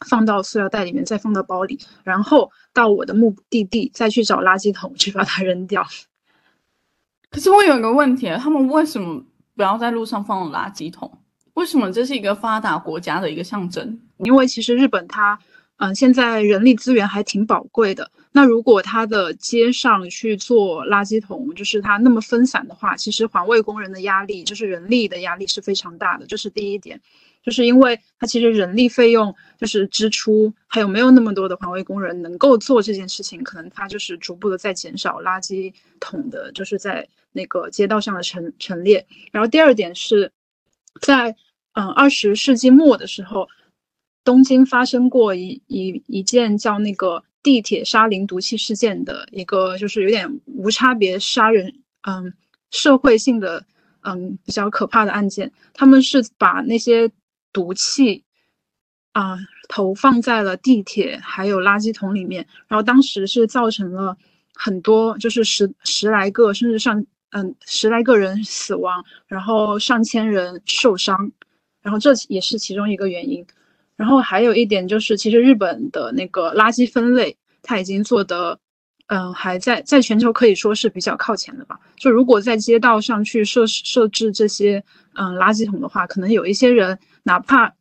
[0.05, 5.83] 放到塑料袋里面，再放到包里，然后到我的目的地再去找垃圾桶去把它扔掉。
[7.31, 9.23] 可是我有一个问题，他们为什么
[9.55, 11.11] 不要在路上放垃圾桶？
[11.53, 13.99] 为什么这是一个发达国家的一个象征？
[14.17, 15.39] 因为其实日本它。
[15.79, 18.09] 嗯，现在人力资源还挺宝贵的。
[18.37, 26.27] 那如果他的街上去做垃圾桶，就是他那么分散的话，其实环卫工人的压力，就是人力的压力是非常大的。
[26.27, 27.01] 这是第一点。
[27.41, 39.07] 就是因为它其实人力费用就是支出，还有没有那么多的环卫工人能够做这件事情，可能它就是逐步的在减少垃圾桶的，就是在那个街道上的陈陈列。
[39.31, 40.31] 然后第二点是
[41.01, 41.35] 在
[41.73, 43.47] 嗯二十世纪末的时候，
[44.23, 52.33] 东京发生过一一一件叫那个地铁沙林毒气事件的一个，就是有点无差别杀人，嗯，
[52.71, 53.65] 社会性的。
[54.09, 57.11] 嗯，比较可怕的案件，他们是把那些
[57.51, 58.23] 毒气
[59.11, 64.15] 啊投放在了地铁还有垃圾桶里面，然后当时是造成了
[64.53, 71.33] 很多，就是十十来个甚至上嗯十来个人死亡，然后上千人受伤，
[71.81, 73.45] 然后这也是其中一个原因。
[73.97, 78.57] 然后还有一点就是，其实日本的那个垃圾分类，它已经做的。
[79.09, 81.79] 嗯，还在在全球可以说是比较靠前的吧。
[81.95, 84.83] 就如果在街道上去设设置这些
[85.13, 87.73] 嗯垃圾桶的话，可能有一些人哪怕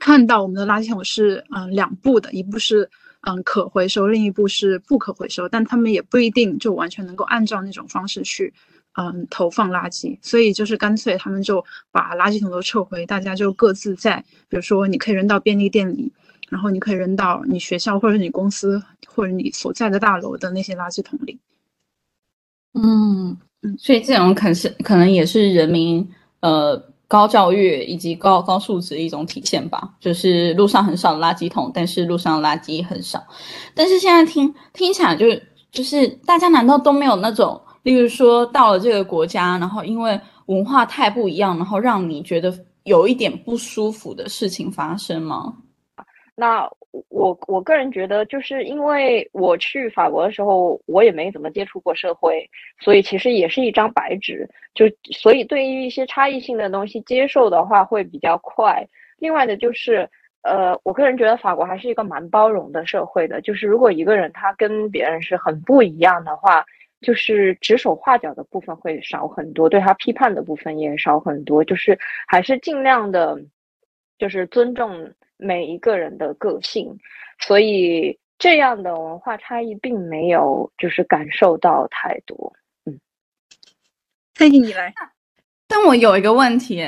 [0.00, 8.52] 看到我们的垃圾桶是嗯两步的，一步是嗯可回收，另一步是不可回收，但他们也不一定就完全能够按照那种方式去
[8.94, 10.18] 嗯投放垃圾。
[10.22, 16.12] 所以就是干脆他们就把垃圾桶都撤回，大家就各自在，比如说你可以扔到便利店里。
[16.48, 21.38] 然后你可以扔到你学校或者你公司或者你所在的大楼的那些垃圾桶里。
[22.74, 26.76] 嗯嗯，所以这种可是可能也是人民呃
[27.06, 29.94] 高教育以及高高素质的一种体现吧。
[30.00, 33.24] 就是路上很少垃圾桶，但是路上垃圾很少。
[33.72, 42.52] 但是现在听听起来就是就是大家难道都没有那种，例如说到了这个国家，然后因为文化太不一样，然后让你觉得
[42.84, 45.54] 有一点不舒服的事情发生吗？
[46.34, 46.68] 那
[47.08, 52.48] 我我个人觉得，就是因为我去法国的时候，我也没怎么接触过社会，
[52.80, 54.48] 所以其实也是一张白纸。
[54.74, 58.86] 就所以对于一些差异性的东西接受的话会比较快。
[59.18, 60.08] 另外的就是，
[60.42, 63.40] 呃，我个人觉得法国还是一个蛮包容的社会的。
[63.42, 66.64] 就是如果一个人他跟别人是很不一样的话，
[67.00, 71.64] 就是指手画脚的部分会少很多，对他批判的部分也少很多。
[71.64, 73.38] 就是还是尽量的，
[74.18, 75.12] 就是尊重。
[75.42, 76.98] 每一个人的个性，
[77.38, 82.52] 所以这样的文化差异并没有就是感受到太多。
[82.84, 83.00] 嗯，
[84.34, 84.92] 佩妮你来。
[85.66, 86.84] 但我有一个问题，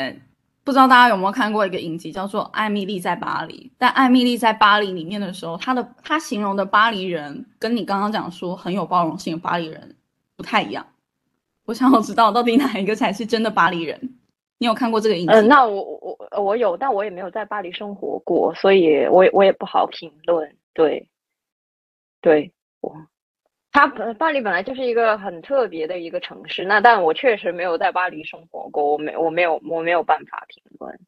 [0.65, 3.69] 不知道大家有没有看过一个影集叫做《艾米丽在巴黎》？
[3.79, 9.97] 但《艾米丽在巴黎》里面的时候，她的她形容的巴黎人跟你刚刚讲说很有包容性的巴黎人
[10.43, 10.85] 不太一样。
[11.65, 14.19] 我想要知道到底哪一个才是真的巴黎人。
[14.59, 15.33] 你有看过这个影集？
[15.33, 20.57] 嗯，那我我我有，但我也没有在巴黎生活过，所以我也我也不好评论。
[20.75, 21.09] 对，
[22.21, 22.93] 对我，
[23.71, 30.99] 他巴黎本来就是一个很特别的一个城市，那但我确实没有在巴黎生活过，我没我没有我没有办法评论。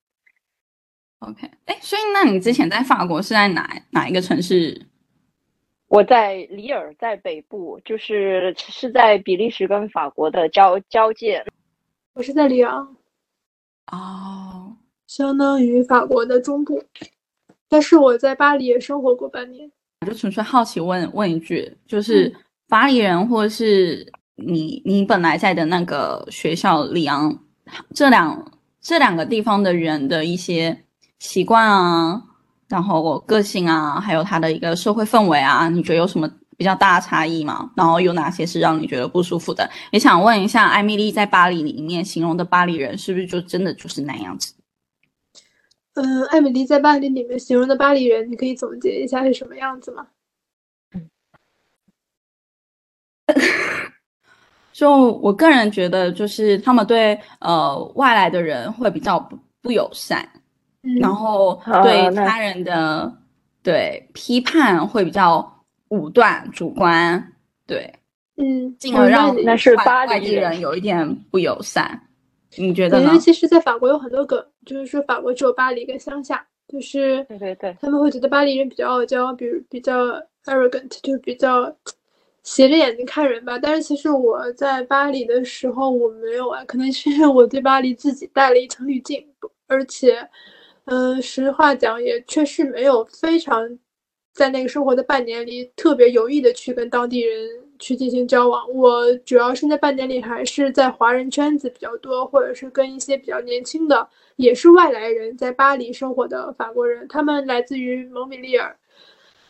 [1.20, 4.86] OK，哎，所以那你之前在法国是在哪哪一个城市？
[5.94, 11.44] 我在里尔，在北部，就是是在比利时跟法国的交交界。
[12.14, 12.96] 我是在里昂。
[13.92, 14.76] 哦，
[15.06, 16.82] 相当于法国的中部，
[17.68, 19.70] 但是我在巴黎也生活过半年。
[20.00, 22.34] 我就纯粹好奇问问一句，就是
[22.68, 27.38] 巴黎人或者是你你本来在的那个学校里昂，
[27.94, 30.76] 这两这两个地方的人的一些
[31.20, 32.20] 习惯啊，
[32.68, 36.30] 然后我个性啊，还有他的一个社会氛围啊，你觉得有什么？
[36.56, 39.68] 比较大的差异吗，然后有哪些是让你觉得不舒服的？
[39.90, 44.54] 也想问一下，艾米丽在巴黎里面形容的巴黎人是不是就真的就是那样子？
[45.94, 50.06] 嗯，艾米丽在巴黎里面形容的巴黎人，你可以总结一下是什么样子吗？
[54.72, 60.24] 就我个人觉得，就是他们对呃外来的人会比较不不友善，
[61.00, 63.12] 然后对他人的
[63.62, 65.50] 对批判会比较。
[65.90, 67.32] 武断、主观，
[67.68, 67.94] 对，
[68.36, 72.08] 嗯，进而让那是巴黎人有一点不友善。
[72.56, 73.06] 你觉得呢？
[73.06, 79.94] 因为其实，在法国有很多梗，就是说法国只有巴黎跟乡下，就是对对对，他们会觉得巴黎人比较傲娇，比如比较
[80.46, 81.72] arrogant，就比较
[82.42, 83.56] 斜着眼睛看人吧。
[83.56, 89.24] 但是其实我在巴黎的时候，我没有啊，可能是因为我对巴黎自己带了一层滤镜，
[89.68, 90.28] 而且，
[90.86, 93.78] 嗯，实话讲，也确实没有非常。
[94.34, 98.68] 在那个生活的半年里，特别有意的去跟当地人去进行交往。
[98.74, 108.76] 我主要是在半年里还是在华人圈子比较多，或者是跟一些比较年轻的，也是外来人在巴黎生活的法国人，他们来自于蒙彼利尔，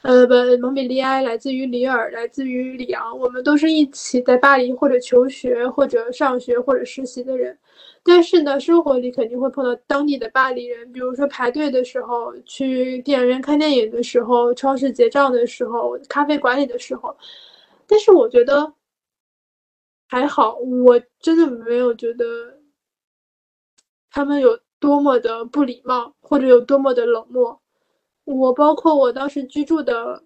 [0.03, 7.57] 呃，不，蒙彼利埃，来自于里尔，来自于里昂，我们都是一起在巴黎或者求学或者上学或者实习的人。
[8.07, 17.17] 但是呢，生活里肯定会碰到当地的巴黎人，比如说排队的时候，去电影院看电影的时候，超市结账的时候，咖啡馆里的时候。
[17.87, 18.75] 但是我觉得
[20.09, 22.25] 还好，我真的没有觉得
[24.11, 27.59] 他们有多么的不礼貌，或者有多么的冷漠。
[28.25, 30.23] 我包括我当时居住的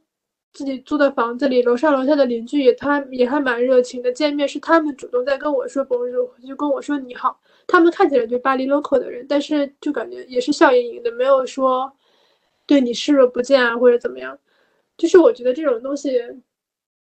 [0.53, 4.11] 自己租的房子里，楼上楼下的邻居也他也还蛮热情的。
[4.11, 7.39] 见面是他们主动在跟我说 “bonjour”，就跟我说“你好”。
[7.69, 11.93] 他们看起来就巴黎 local 的人，但是就感觉也是笑盈盈的，没有说
[12.67, 14.37] 对你视若不见啊或者怎么样。
[14.97, 16.19] 就是我觉得这种东西，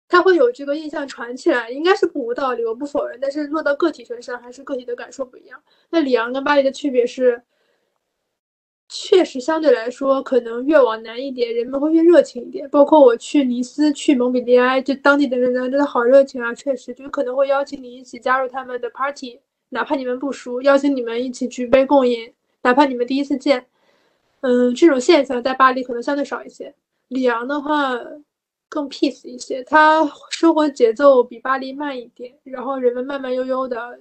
[0.08, 3.18] 它会有这个印象传起来，应该是不无道理，我不否认。
[3.20, 5.60] 但是落到个体身上，还是个体的感受不一样。
[5.90, 7.42] 那里昂跟巴黎的区别是。
[8.88, 12.68] 确实，相对来说，可能越往南一点，人们会越热情一点。
[12.68, 16.54] 包括我去尼斯、去蒙彼利埃，就当地的人呢真的好热情啊！
[16.54, 22.32] 确实，就可能会邀请你一起加入他们的 party，哪怕你们不熟，邀请你们一起举杯共饮，
[22.62, 23.66] 哪怕你们第一次见。
[24.42, 26.72] 嗯，这种现象在巴黎可能相对少一些。
[27.08, 27.98] 里昂的话
[28.68, 33.98] 更 peace 一些，它生活节奏比巴黎慢一点，然后人们慢慢悠悠的，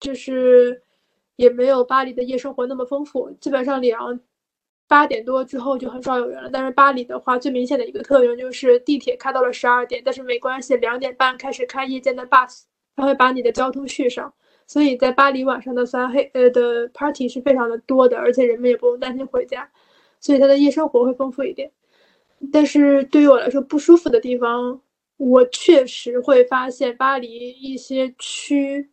[0.00, 0.82] 就是。
[1.36, 4.18] 也没有巴黎的夜生活那么丰富，基本上里昂
[4.88, 6.50] 八点多之后就很少有人了。
[6.52, 12.62] 但是巴黎的话，最明显的一个特征就是地铁开到了十二点，但是没关系，两点半开始开夜间的 bus，
[12.94, 14.32] 它会把你的交通续上。
[14.66, 19.70] 所以在巴黎晚上的三黑呃的 party 是非常的多的，而且人们也不用担心回家，
[20.20, 21.70] 所以它的夜生活会丰富一点。
[22.52, 24.80] 但是对于我来说不舒服的地方，
[25.18, 28.90] 我确实会发现巴黎一些区。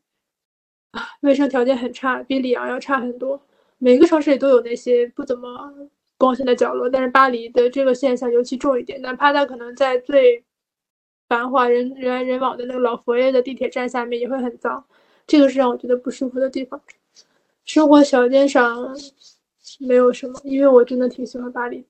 [1.22, 3.42] 卫生条件很差，比里昂要差很多。
[3.78, 5.74] 每个城市里都有那些不怎么
[6.18, 9.02] 光鲜的角落，但是巴黎的这个现象尤其重一点。
[9.02, 10.44] 哪怕它可能在最
[11.28, 14.86] 繁华、人人来人往的那个老佛爷的地铁站下面，也会很脏。
[15.26, 16.82] 这个是让我觉得不舒服的地方。
[17.66, 18.96] 生活条件上
[19.80, 21.86] 没有什么，因为我真的挺喜欢巴黎。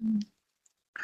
[0.00, 0.29] 嗯。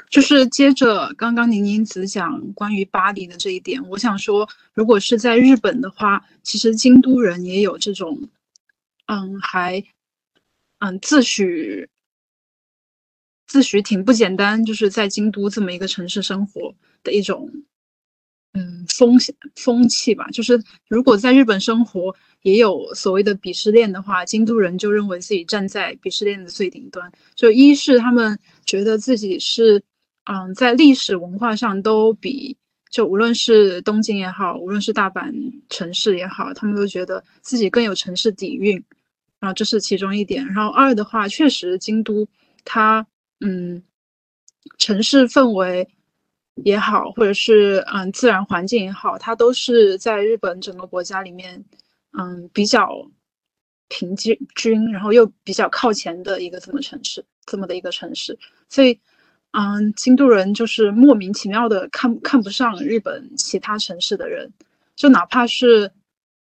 [0.09, 8.29] 就是接着刚刚宁宁子讲关于巴黎的这一点，我想说，如果是在日本的话，其实京都人也有这种，
[9.07, 9.83] 嗯，还，
[10.79, 11.89] 嗯，自诩
[13.49, 17.51] 自诩挺不简单，就是在京都这么一个城市生活的一种，
[18.53, 19.19] 嗯，风
[19.57, 20.31] 风气吧。
[20.31, 27.13] 就是如果在日本生活也有所谓的鄙视链的话，京都人就认为自己站在鄙视链的最顶端。
[27.35, 29.83] 就一是他们觉得自己是。
[30.27, 32.57] 嗯，在历史文化上都比
[32.91, 35.33] 就无论是东京也好，无论是大阪
[35.68, 38.83] 城市也好，他们都觉得自己更有城市底蕴，
[39.39, 40.45] 然后这是其中一点。
[40.47, 42.27] 然后二的话，确实京都
[42.64, 43.07] 它
[43.41, 43.81] 嗯，
[44.79, 45.89] 城市氛围
[46.64, 51.64] 也好，或者是嗯自然环境也好，它都是在日本整个国家里面
[52.18, 52.89] 嗯比较
[53.89, 58.37] 平均，然后又比较靠前的一个这么城市，这么的一个城市，
[58.68, 58.99] 所以。
[59.59, 64.53] 嗯，京都人就是莫名其妙的看看不上日本其他城市的人，
[64.95, 65.91] 就哪怕是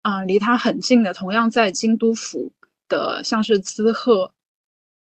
[0.01, 2.51] 啊离他很近的，同样在京都府
[2.89, 4.34] 的，像是滋贺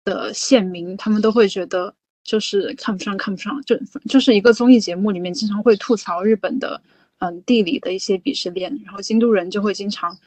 [0.04, 1.94] 的县民，他们都会觉得
[2.24, 6.82] 就是看不上，看不上，就就是一个综艺节目里面经常会吐槽日本的
[7.20, 10.18] 嗯地理的一些鄙视链，然后京都人就会经常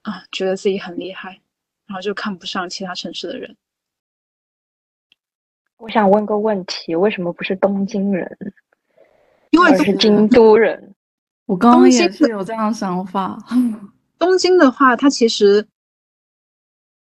[0.00, 1.38] 啊觉得自己很厉害，
[1.86, 3.54] 然后就看不上其他城市的人。
[5.78, 8.36] 我想问个问题，为什么不是东京人？
[9.50, 10.94] 因为是京都人。
[11.46, 13.38] 我刚刚也是有这样想法。
[14.18, 15.66] 东京的话，它其实，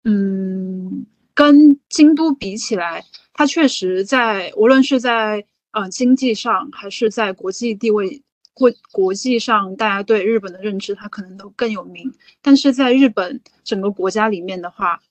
[0.03, 3.03] 嗯，跟京都比起来，
[3.33, 8.21] 它确实在无论是在呃经济上，还是在国际地位、
[8.53, 12.13] 国国际上，大家对日本的认知，它可能都更有名。
[12.43, 15.01] 但是在日本整个国家里面的话，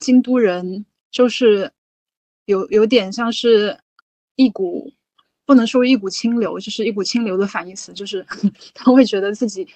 [0.00, 1.70] 京都人就是。
[2.44, 3.78] 有有点像是
[4.36, 4.92] 一股，
[5.46, 8.24] 不能说一股清流，就是一股清流的反义词，就是
[8.74, 9.66] 他会觉得自己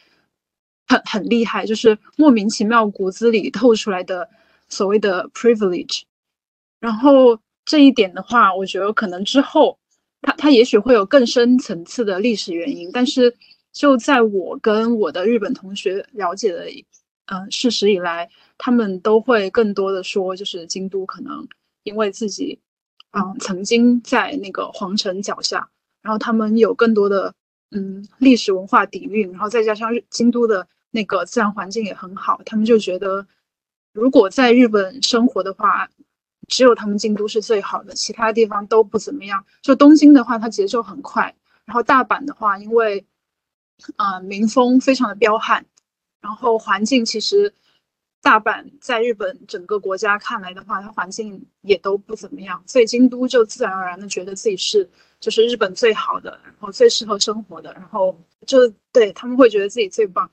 [0.87, 4.29] 很很厉害，就是莫名其妙骨子里透出来的
[4.69, 6.03] 所谓的 privilege。
[6.81, 9.79] 然后这一点的话，我觉得可能之后
[10.21, 13.35] 他他也许会有更深层次的历史原因，但是
[13.73, 16.67] 就在我跟我的日本同学了解的
[17.27, 21.49] 嗯事实以来，他们都会更多的说，就是京都可能
[21.85, 22.59] 因为自己。
[23.17, 25.71] 嗯，曾经在那个皇城脚下，
[26.03, 27.33] 然后他们有更多的
[27.71, 33.25] 嗯历史文化底蕴，然后再加上京都的那个自然环境也很好，他们就觉得
[33.93, 35.89] 如果在日本生活的话，
[36.49, 39.47] 只有他们京都是最好的，其他地方都不怎么样。
[39.63, 43.07] 就东京的话，它节奏很快，然后大阪的话，因为
[43.95, 45.65] 啊民风非常的彪悍，
[46.21, 47.55] 然后环境其实。
[48.25, 54.89] 大阪在日本整个国家看来的话，它环境也都不怎么样，所以京都就自然而然的觉得自己是
[55.21, 60.29] 就是日本最好的，然后最适合生活的，然后就对他们会觉得自己最棒。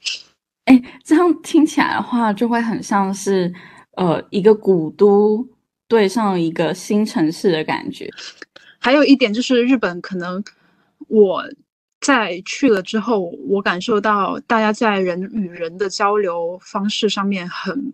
[0.63, 3.53] 哎，这样听起来的话，就会很像是
[3.97, 5.45] 呃一个古都
[5.89, 8.09] 对上一个新城市的感觉。
[8.79, 10.41] 还有一点就是日本可能
[11.09, 11.43] 我。
[12.01, 17.93] 在去了之后，我感受到大家在人与人的交流方式上面很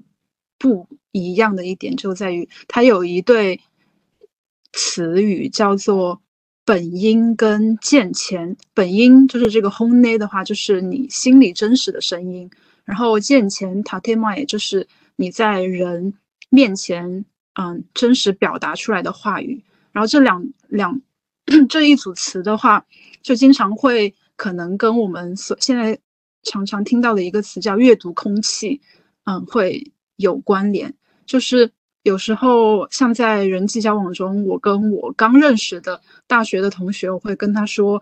[0.58, 3.60] 不一样的一点，就在于它有一对
[4.72, 6.22] 词语叫做
[6.64, 8.56] 本音跟见前。
[8.74, 12.50] 本音就是这个 hone 的话，就是你心里真实的声音；
[12.86, 14.88] 然后见前 tatema 也就是
[15.18, 16.14] 你在人
[16.50, 19.62] 面前嗯真实表达出来的话语。
[19.92, 21.02] 然后这两两
[21.68, 22.86] 这一组词的话。
[23.24, 26.00] 就经常会可能跟我们所现在
[26.44, 28.80] 常常听到的一个词叫阅读空气，
[29.26, 30.94] 嗯，会有关联。
[31.26, 31.70] 就是
[32.04, 38.02] 有时候像在人际交往中，我跟我刚认识的大学的同学，我会跟他说，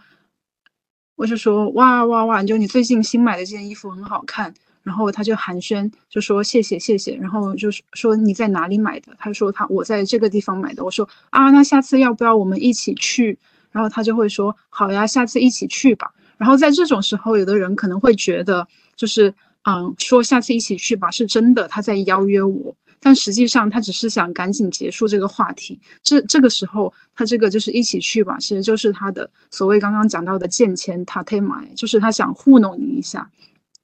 [1.15, 4.53] 我就说哇哇哇，就你最近新买的这件衣服很好看，
[4.85, 9.15] 然后他就寒暄，就说谢谢谢谢，然后就是说你在哪里买的？
[9.17, 10.83] 他说他我在这个地方买的。
[10.83, 13.37] 我说啊，那下次要不要我们一起去？
[13.71, 18.65] 然后他就会说：“好呀，下次一起去吧。”然后在这种时候，有的人可能会觉得，
[18.95, 19.33] 就是
[19.63, 25.79] 嗯，说下次一起去吧，是真的他在邀约我，但实际上他只是想赶紧结束这个话题。
[26.03, 33.27] 这这个时候，他这个就是一起去吧，其实就是他的所谓刚刚讲到的见钱他忒买，就是他想糊弄你一下。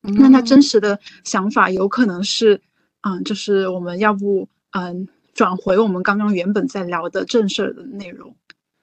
[0.02, 2.62] 那他真实的想法有可能是，
[3.02, 8.36] 嗯，就是我们要不嗯转回我们刚刚原本在聊的正事儿的内容。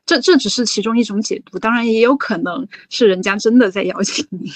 [0.07, 4.51] 这这只是其中一种解读，当然也有可能是人家真的在邀请你。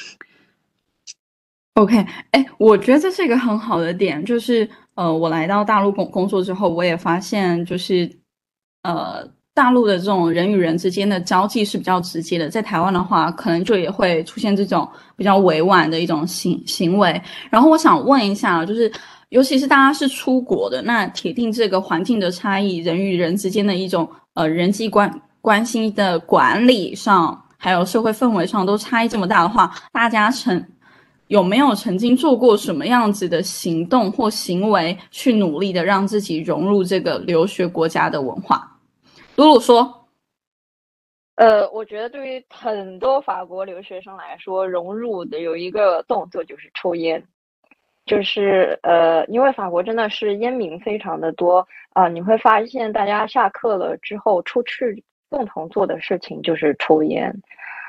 [1.75, 8.11] OK，哎，我觉得这是一个很好的点，就是呃，我来到大陆工工作之后，我也发现，就是
[8.83, 17.20] 呃，大陆的这种人与人之间的交际是比较直接的，在台湾的话，可能就也会出现这种比较委婉的一种行行为。
[17.50, 18.90] 然后我想问一下，就是
[19.28, 25.22] 尤其是大家是出国的，那铁定这个环境的差异，人与人之间的一种呃人际关。
[25.42, 30.64] 关系的管理上，还有社会氛围上都差异这么大的话，大家曾
[31.26, 38.72] 有没有曾经做过什么样子的行动或行为，去努力的让自己融入这个留学国家的文化？
[39.37, 40.09] 露露说
[41.37, 47.22] ：“呃，我觉得对于很多法国留学生来说，融入的有一个动作就是抽烟，
[48.07, 57.35] 就是呃，因为法国真的是烟民非常的多啊，你会发现大家下课了之后出去。”共同做的事情就是抽烟，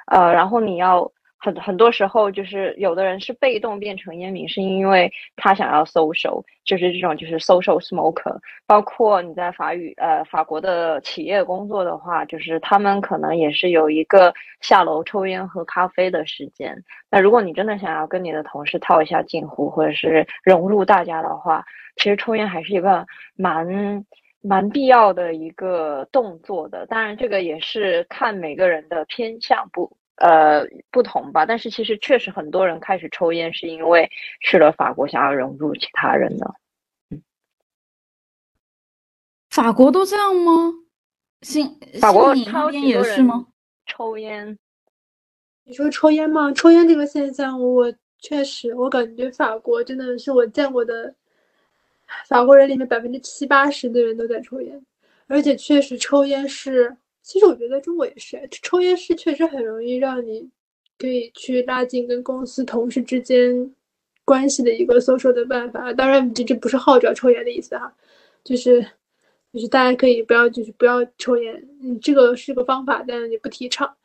[0.08, 1.12] 呃，然后你要
[1.44, 8.40] 很很多时候就是有的人是被动变成烟民，是因为他想要 social，就是这种就是 social smoker。
[8.66, 16.82] 包括你在法语呃法国的企业工作的话，就是他们可能也是有一个下楼抽烟喝咖啡的时间。
[17.12, 21.66] 那如果你真的想要跟你的同事套一下近乎，或者是融入大家的话，
[21.98, 24.06] 其实抽烟还是一个蛮。
[24.46, 31.46] 蛮必要的一个动作的，当然这个也是看每个人的偏向不呃不同吧。
[31.46, 34.10] 但是其实确实很多人开始抽烟是因为
[34.42, 36.56] 去了法国想要融入其他人的。
[39.50, 40.74] 法国都这样吗？
[41.42, 43.48] 新法国那边也是吗？
[43.86, 44.58] 抽烟？
[45.66, 46.52] 你说抽烟吗？
[46.54, 51.14] 抽烟这个现象，我确实我感觉法国真的是我见过的。
[52.28, 54.86] 法国人里面百分之七八十的人都在抽烟，
[55.28, 60.48] 而且确实抽烟是，其实我觉得在中国也是，抽烟是确实很容易让你
[61.00, 63.74] 可以去拉近跟公司同事之间
[64.26, 65.92] 关系的一个 social 的办法。
[65.94, 67.92] 当然，这这不是号召抽烟的意思哈，
[68.44, 68.82] 就是
[69.52, 73.96] 就是大家可以不要就是不要抽烟，嗯，这个是个方法，但是也不提倡。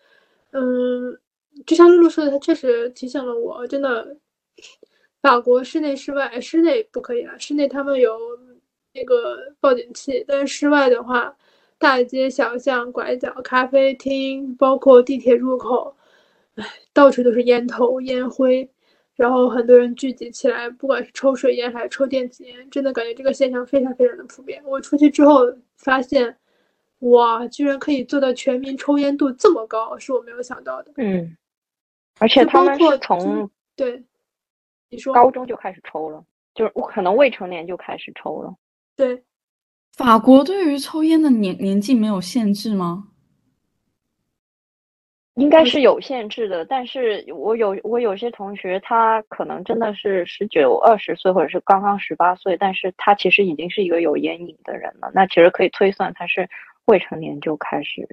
[0.53, 1.19] 嗯，
[1.67, 4.17] 就像露露说的，他确实提醒了我，真的。
[5.21, 7.37] 法国室内、室外，室内不可以啊。
[7.39, 8.17] 室内他们有
[8.95, 11.37] 那个报警器，但是室外的话，
[11.79, 15.97] 大街小巷、拐角、咖啡厅，包括地铁入口，
[16.57, 18.69] 哎，到处都是烟头、烟灰，
[19.15, 24.63] 然后很多人聚集起来，不管是抽水烟还是抽电子烟，真的感觉这个现象非常非常的普遍。
[24.65, 25.43] 我出去之后
[25.77, 26.37] 发现，
[26.99, 30.93] 哇，居然可以做到全民抽烟度这么高，是我没有想到的。
[30.97, 31.37] 嗯，
[32.19, 34.03] 而且他们是从对。
[34.91, 36.25] 你说高中就开始抽了，
[36.55, 38.55] 就是我可能未成年就开始抽了。
[38.97, 39.23] 对，
[39.99, 43.09] 法国对于抽烟的年年纪没有限制吗？
[45.35, 55.11] 应该是有限制的，但是我有我有些同学，他可能真的是十九、二十岁，或者是刚刚十八岁，但是他其实已经是一个有烟瘾的人了。
[55.13, 56.49] 那其实可以推算他是
[56.85, 58.09] 未成年就开始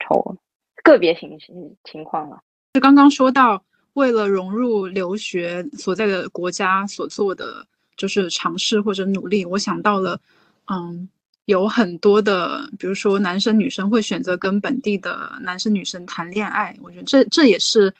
[0.00, 0.36] 抽了，
[0.82, 2.40] 个别情形情况了。
[2.72, 3.62] 就刚刚说到，
[3.92, 7.64] 为了融入留学所在的国家所做的
[7.96, 10.20] 就是尝试或者努力，我想到了，
[10.68, 11.08] 嗯。
[11.46, 17.92] 有很多的，比如说男生女生会选择跟本地的男生女生谈恋爱，我觉得这这也是，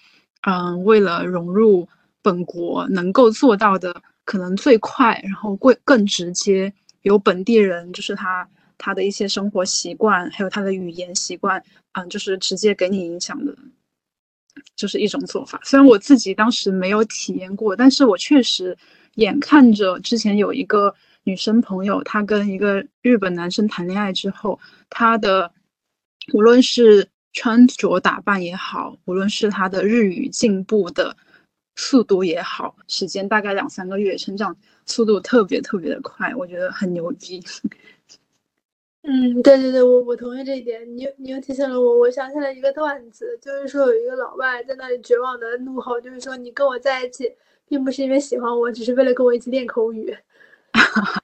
[0.42, 1.86] 嗯，为了融入
[2.22, 8.48] 本国能够做到的，可能最快，然后会更直接，有本地人就是他
[8.78, 11.60] 他的一些生活习惯，还有他的语言习惯，
[11.94, 13.52] 嗯，就是直接给你影响的，
[14.76, 15.60] 就是一种做法。
[15.64, 18.78] 虽然我自己当时没有体验过，但是我确实
[19.16, 20.94] 眼看着之前有一个。
[21.24, 24.58] 女生朋友，她跟一个日本男生谈恋爱之后，
[24.90, 25.52] 她的
[26.32, 31.16] 无论是穿着打扮也好，无论是她的日语进步的
[31.76, 34.56] 速度也好，时间大概两三个月，成长
[34.86, 37.42] 速度特别特别的快，我觉得很牛逼。
[39.04, 40.86] 嗯，对对对，我我同意这一点。
[40.96, 47.32] 你你又提醒了我，我想起来一个段子，就是说有一个老外在那里绝望的怒吼，就是说你跟我在一起，
[47.66, 50.16] 并不是因为喜欢我，只是为了跟我一起练口语。
[50.72, 51.22] 哈 哈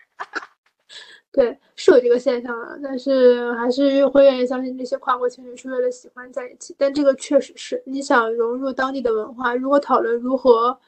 [1.32, 6.74] 对，是有这个现象的，但是还是会愿意相信这些跨国情侣是为了喜欢在一起。
[6.78, 10.78] 但这个确实是，你想融入当地的文化，如果讨论如何，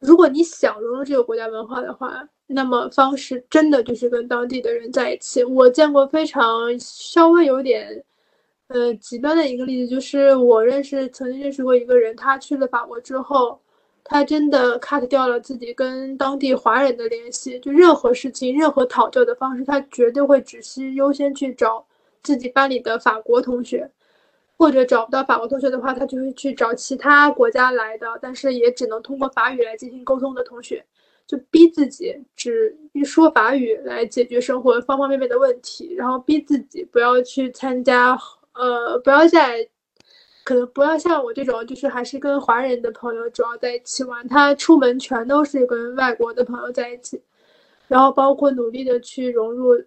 [0.00, 5.42] 如果你想融入这个国家文化的话，那么方式真的就是跟当地的人在一起。
[5.44, 8.04] 我见过非常稍微有点，
[8.68, 13.60] 呃，极端的一个例子，就是我认识曾经认识过一个人，他去了法国之后。
[14.10, 21.84] 他真的 cut 掉了自己跟当地华人的联系，就任何事情、任何讨教的方式，他绝对会只需优先去找
[22.22, 23.90] 自己班里的法国同学，
[24.56, 30.82] 或者找不到法国同学的话，他就会去找其他国家来的，但是也只能通过法语来进行沟通的同学，
[31.26, 38.18] 就逼自己只一说法语来解决生活方方面面的问题，然后逼自己不要去参加，
[38.54, 39.68] 呃，不要在。
[40.48, 44.26] 可能不要像我这种，就是还是跟华人的朋友主要在一起玩。
[44.28, 47.20] 他出门全都是跟外国的朋友在一起，
[47.86, 49.78] 然后包括努力的去融入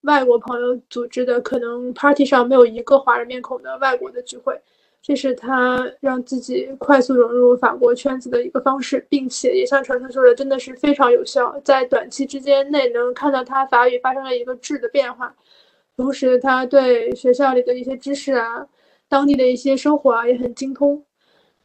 [0.00, 4.60] 外国朋友组织的，可能 party 上没有一个华人面孔的外国的聚会，
[5.00, 15.32] 这是他让自己快速融入法国圈子的一个方式，并且也像传传说的，真的是非常有效，在短期之间内能看到他法语发生了一个质的变化，
[15.96, 18.66] 同时他对学校里的一些知识啊。
[19.14, 21.00] 当地的一些生活啊也很精通，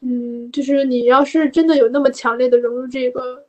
[0.02, 3.44] 嗯，就是你要是真的有那么强烈的融入这个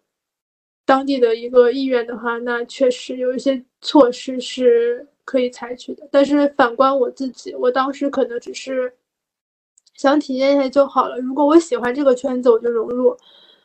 [0.88, 6.08] 当地的一个意愿的话，那确实有一些措施是可以采取的。
[6.10, 8.92] 但是反观我自己，我当时可能只是
[9.94, 11.20] 想体验一下就好了。
[11.20, 13.16] 如果我喜欢这个圈子，我就融入。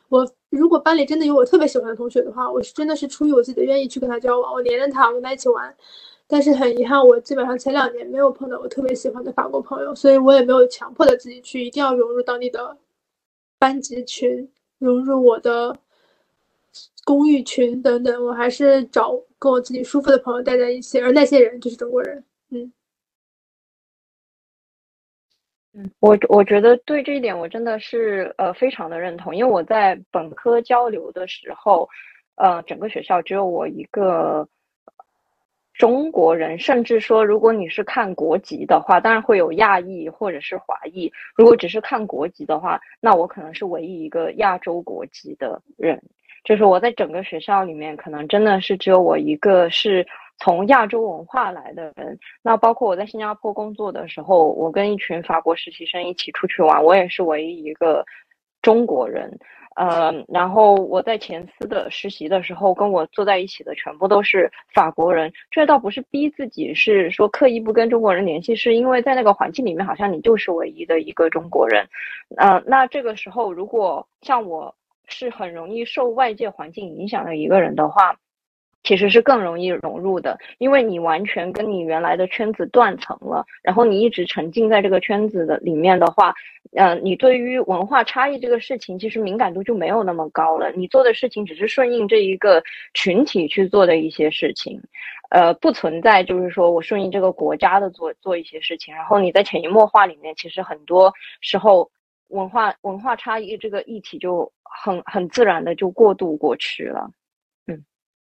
[0.09, 5.75] 我如果班里真的有我特别喜欢的同学的话，我是真的是出于我自己的愿意去跟他交往，我连着他，我跟他一起玩。
[6.29, 12.77] 但是很遗憾，我基本上前两年没有碰到我特别喜欢的法国朋友，所以我也没有强迫的自己去一定要融入当地的
[13.57, 15.73] 班级群，融入我的
[17.05, 22.21] 公寓群等等，我还是找跟我自己舒服的朋友待在一起，而那些人就是中国人。
[22.49, 22.73] 嗯，
[25.75, 31.87] 嗯，我我觉得对这一点我真的是呃非常的认同，因为我在本科交流的时候，
[32.35, 34.45] 呃，整个学校只有我一个。
[35.77, 41.11] 中国人，甚至说，如果你是看国籍的话，当然会有亚裔或者是华裔。
[41.35, 46.01] 如果只是看国籍的话，那我可能是唯一一个亚洲国籍的人。
[46.43, 50.07] 就是我在整个学校里面，可能真的是只有我一个是
[50.39, 52.17] 从亚洲文化来的人。
[52.41, 58.03] 那包括我在新加坡工作的时候，我跟一群法国实习生一起出去玩，我也是唯一一个
[58.61, 59.37] 中国人。
[59.77, 65.31] 呃，然后我在前司的实习的时候，跟我坐在一起的全部都是法国人。
[65.51, 71.87] 这倒不是逼自己，是说刻意不跟中国人联系，是因为在那个环境里面，好像你就是唯一的一个中国人。
[72.37, 74.73] 呃，那这个时候，如果像我
[75.07, 78.17] 是很容易受外界环境影响的一个人的话。
[78.87, 86.33] 其实是更容易融入的，因为你完全跟你原来的圈子断层了，然后你一直沉浸在这个圈子的里面的话，
[86.71, 90.71] 嗯，你对于文化差异这个事情，其实敏感度就没有那么高了。
[90.71, 92.63] 你做的事情只是顺应这一个
[92.93, 94.81] 群体去做的一些事情，
[95.31, 101.91] 呃，不存在就是说我顺应这个国家的做做一些事情，然后你在潜移默化里面，其实很多时候
[102.29, 107.09] 文化文化差异这个议题就很很自然的就过渡过去了。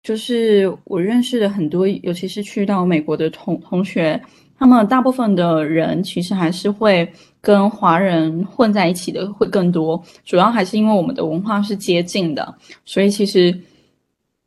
[0.04, 4.22] 就是我认识的很多，尤其是去到美国的同同学，
[4.60, 13.58] 他们大部分的人其实还是会跟华人混在一起的会更多，主要还是因为我们的文化是接近的，所以其实，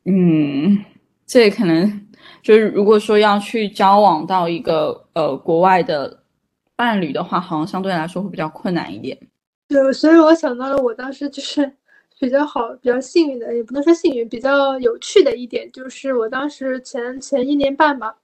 [0.04, 0.78] 嗯，
[1.26, 2.07] 这可能
[2.42, 6.22] 就是如果说要去交往到一个呃国外的
[6.76, 9.16] 伴侣的话，好像相对来说会比较困难一点。
[9.68, 11.72] 对，所以我想到了我当时就是。
[12.18, 18.16] 比较好，比较幸运的，也不能说幸运，比较有趣的一点就是，我当时前前一年半吧，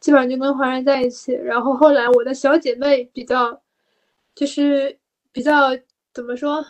[0.00, 1.32] 基本上就跟华人在一起。
[1.32, 3.60] 然后后来我的小姐妹比较，
[4.34, 4.98] 就是
[5.30, 5.76] 比较
[6.14, 6.64] 怎么说，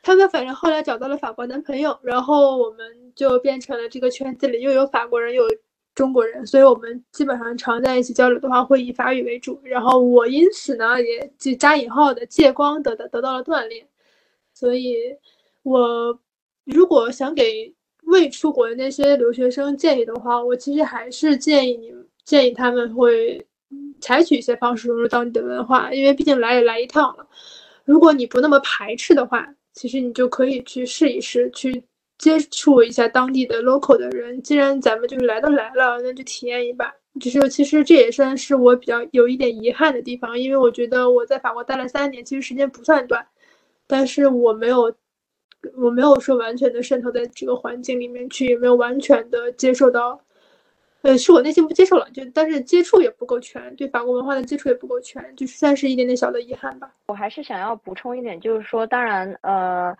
[0.00, 5.56] 她们反正后来找到了法国男朋友，然后我们就变成了这个圈子里又有法国人又有
[5.92, 9.60] 中国人，所以我们基本上常在一起交流的话会以法语为主。
[9.64, 13.84] 然后我因此呢，也就加引号的借光得得得到了锻炼，
[14.54, 14.94] 所以。
[15.66, 16.16] 我
[16.64, 21.92] 如果想给未出国的那些留学生建议的话，我其实还是建议你
[22.24, 23.44] 建议他们会
[24.00, 27.26] 采取一些方式融入当地的文化，因为毕竟来也来一趟了。
[27.84, 31.82] 如果你不那么排斥的话，其实你就可以去试一试，去
[32.16, 34.40] 接触一下当地的 local 的人。
[34.42, 36.94] 既然咱们就是来都来了，那就体验一把。
[37.20, 43.26] 就是其实这也算是我比较有一点遗憾的地方，因为我觉得我在法国待了三年，其实时间不算短，
[43.88, 44.94] 但是我没有。
[45.76, 50.20] 我没有说完全的渗透在这个环境里面去，也没有完全的接受到，
[51.02, 56.90] 呃，是我内心不接受了，就但是接触也不够全，对法国文化的接触也不够全，就是算是一点点小的遗憾吧。
[57.08, 59.96] 我还是想要补充一点，就是说，当然，呃，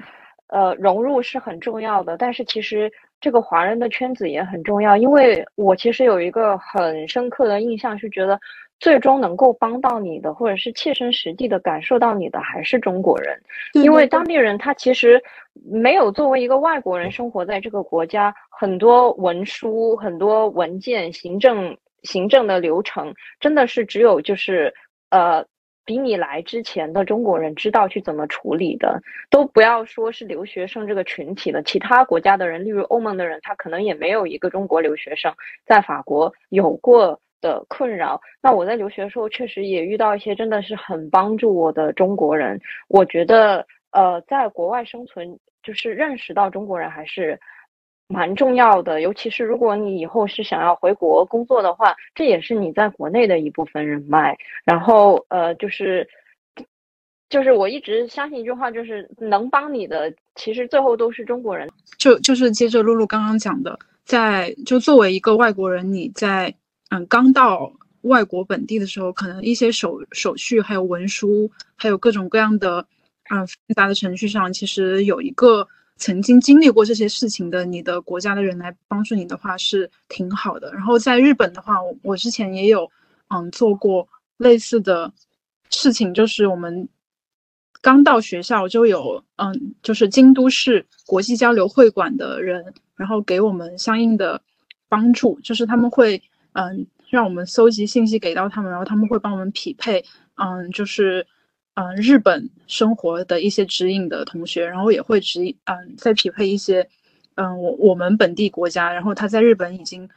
[0.48, 2.90] 呃，融入是很重要的，但是其实
[3.20, 8.38] 这个华人的圈子也很重要，因为我其实有一个很深刻的印象，是觉得。
[8.78, 13.40] 最终能够帮到你的，或者是切身实地的感受到你的，还是中国人，
[13.72, 15.22] 因为当地人他其实
[15.64, 24.72] 没有作为一个外国人生活在这个国家，很多文书、很多文件、行政行政的流程，真的是只有就是
[25.08, 25.42] 呃，
[25.86, 29.00] 比你来之前的中国人知道去怎么处理的，
[29.30, 35.32] 都不要说是留学生这个群体了，其他国家的人，例如欧盟的人，他可能也没有一个中国留学生
[35.64, 37.18] 在法国有过。
[37.46, 42.60] 的困扰，那我在留学的时候确实也遇到一些真的是很帮助我的中国人。
[42.88, 47.38] 我觉得，呃，在国外生存，就是认识到中国人还是
[48.08, 49.00] 蛮重要的。
[49.00, 54.36] 尤其是如果你以后是想要回国工作的话，这也是你在国内的一部分人脉。
[54.64, 56.08] 然后，呃，就是，
[57.28, 61.68] 就是我一直相信一句话，就是能帮你的，其实最后都是中国人。
[61.96, 66.52] 就就是接着露露刚刚讲的，在就作为一个外国人，你在。
[66.90, 67.72] 嗯，刚到
[68.02, 72.86] 外国本地的时候，可能一些手手续、还有文书，还有各种各样的
[73.30, 75.66] 嗯复杂的程序上，其实有一个
[75.96, 80.72] 曾经经历过这些事情的你的国家的人来帮助你的话，是挺好的。
[80.72, 82.88] 然后在日本的话，我我之前也有
[83.28, 84.06] 嗯做过
[84.36, 85.12] 类似的
[85.70, 86.88] 事情，就是我们
[87.80, 94.40] 刚到学校就有嗯，就是京都市国际交流会馆的人，然后给我们相应的
[94.88, 96.22] 帮助，就是他们会。
[96.56, 100.02] 嗯，让我们搜集信息给到他们，然后他们会帮我们匹配，
[100.36, 101.26] 嗯，就是，
[101.74, 106.88] 嗯，日本生活的一些指引的同学，然后也会指引，嗯，再匹配一些，
[107.34, 110.08] 嗯，我我们本地国家，然后他在日本已经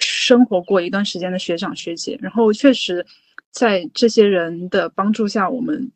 [0.00, 3.06] 生活过一段时间的学长学姐，然后确实，
[3.52, 5.88] 在这些人的帮助下，我们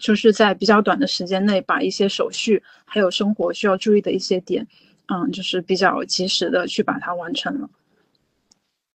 [0.00, 4.66] 就是在比较短的时间内把一些手续还有生活需要注意的一些点，
[5.06, 7.70] 嗯，就是比较及时的去把它完成了。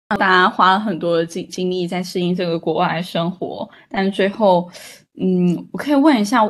[0.09, 4.71] 大家花了很多的精精力在适应这个国外生活，但最后，
[5.21, 6.45] 嗯，我可以问一下，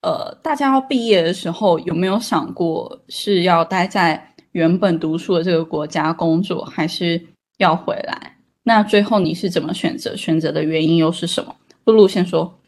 [0.00, 7.22] 呃，大家要毕业的时候有没有想过是要待在原本读书的这个国家工作，还是
[7.58, 8.36] 要回来？
[8.62, 10.16] 那最后你是怎么选择？
[10.16, 11.54] 选择的原因又是什么？
[11.84, 12.58] 露露先说。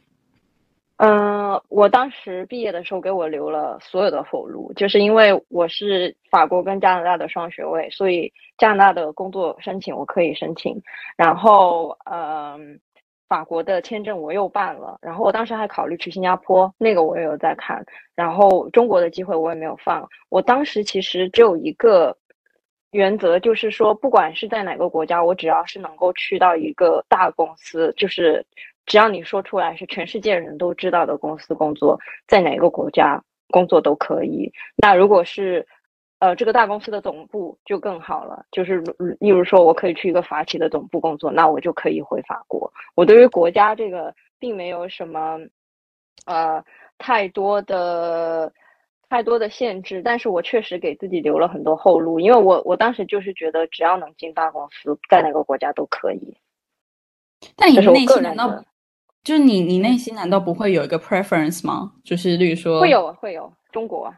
[0.98, 1.08] 嗯，
[1.49, 10.82] 呃我当时毕业的时候给我留了所有的后路，就是因为我是法国跟加拿大的双学位，所以加拿大的工作申请我可以申请，
[11.16, 12.78] 然后嗯，
[13.28, 17.82] 法国的签证我又办了，然后我当时还考虑去新加坡，那个我也有在看，
[18.14, 20.07] 然后中国的机会我也没有放。
[20.28, 22.14] 我当时其实只有一个
[22.90, 28.44] 原则，就是说不管是在哪个国家，我只要是能够去到一个大公司，就是。
[28.89, 34.51] 只要你说出来是全世界人都知道的公司工作，在哪个国家工作都可以。
[34.76, 35.64] 那如果是，
[36.20, 38.45] 呃，这个大公司的总部就更好了。
[38.51, 38.82] 就是，
[39.20, 42.72] 例如说我可以去一个法企的总部工作，那我就可以回法国。
[42.97, 45.39] 我对于国家这个并没有什么，
[46.24, 46.64] 呃，
[46.97, 48.51] 太多的
[49.11, 56.36] 太多的限制，但是我确实给自己留了很多后路，因为我我当时就是觉得只要能进大公司，在哪个国家都可以。
[57.55, 58.64] 但是我内个人心难道的
[59.28, 61.92] 就是你你内心难道不会有一个 preference 吗？
[62.02, 64.10] 就是例如说会有会有中国，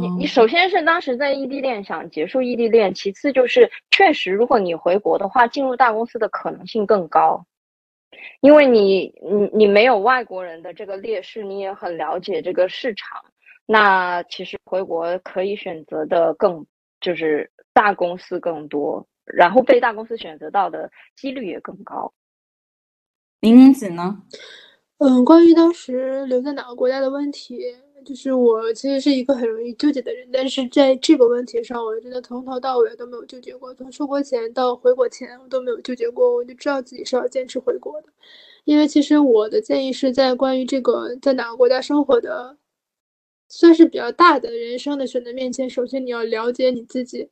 [0.00, 7.44] 你你哦首先是当时在异地恋想结束异地恋，其次就是确实如果你回国的话，进入大公司的可能性更高，
[8.40, 13.22] 因为你你你没有外国人的这个劣势，你也很了解这个市场，
[13.66, 16.64] 那其实回国可以选择的更
[17.02, 22.10] 就是大公司更多，然后被大公司选择到的几率也更高。
[23.40, 24.22] 林宁子呢？
[24.98, 27.60] 嗯，关于当时留在哪个国家的问题，
[28.04, 38.08] 就是我其实是一个很容易纠结的人，但是在这个问题上，我真的从头到尾都没有纠结过，从出国前到回国前，我都没有纠结过，我就知道自己是要坚持回国的。
[38.64, 42.58] 因为其实我的建议是在关于这个在哪个国家生活的，
[43.48, 47.30] 算是比较大的人生的选择面前，首先你要了解你自己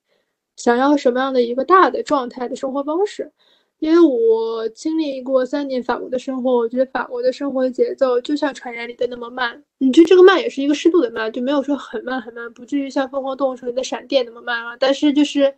[0.55, 3.33] 想要什么样的一个大的状态的生活方式。
[3.79, 9.63] 因为我经历过三年法国的生活，我觉得法国的生活节奏就像传言里的那么慢。
[9.79, 14.77] 你就这个慢也是一个适度的慢，就没有说很慢很慢，不至于像《疯狂动物城》里的闪电那么慢啊。
[14.79, 15.55] 但是就是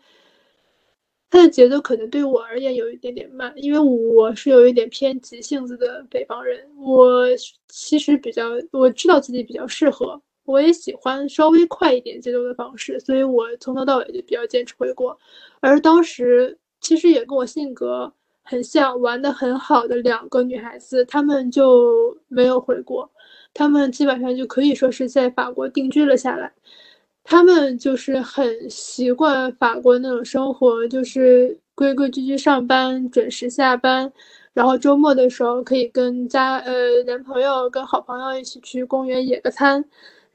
[1.30, 6.66] 它的节奏可能对我而言有一点点慢，因为我是有一点偏急性子的北方人。
[6.76, 7.26] 我
[7.68, 15.16] 其实比较我知道自己比较适合，我也喜欢稍微快一点节奏的方式，所以我从头到尾就比较坚持回国。
[15.60, 18.12] 而当时其实也跟我性格
[18.42, 23.10] 很像，玩的很好的两个女孩子，她们就没有回国，
[23.52, 26.52] 她们基本上就可以说是在法国定居了下来。
[27.24, 34.10] 她们就是很习惯法国那种生活，就是规规矩矩上班，准时下班，
[34.54, 39.84] 然后周末的时候可以跟家呃男朋友、跟好朋友一起去公园野个餐。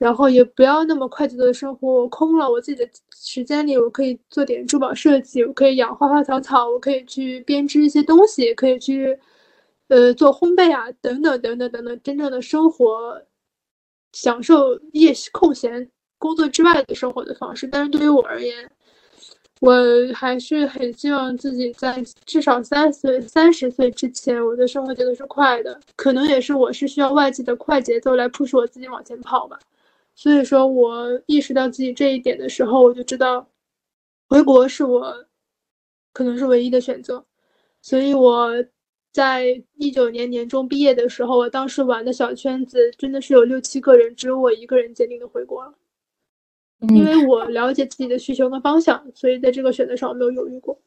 [0.03, 9.17] 然后也不要那么快节奏的生活，我空了我自己的时间里，我可以做点珠宝设计，我可以养花花草草，我可以去编织一些东西，可以去，
[9.87, 13.21] 呃，做烘焙啊，等等等等等等，真正的生活，
[14.11, 17.65] 享受夜空闲工作之外的生活的方式。
[17.65, 18.69] 但是对于我而言，
[19.61, 19.73] 我
[20.13, 29.57] 还是很希望自己在至少三岁、三十岁之前，我的生活节奏是快的，可能也是我是需要外界的快节奏来 push 我自己往前跑吧。
[30.15, 33.49] 所以说我意识到自己这一点的时候，我就知道，
[34.27, 35.25] 回国是我
[36.11, 37.25] 可能是唯一的选择。
[37.81, 38.51] 所以我
[39.11, 45.73] 在一九年年中毕业的时候，我当时玩的小圈子真的是有六七个人，只有我一个人坚定的回国了。
[46.89, 50.79] 因嗯为我了解自己的需求跟方向，所以在这个选择上我没有犹豫过。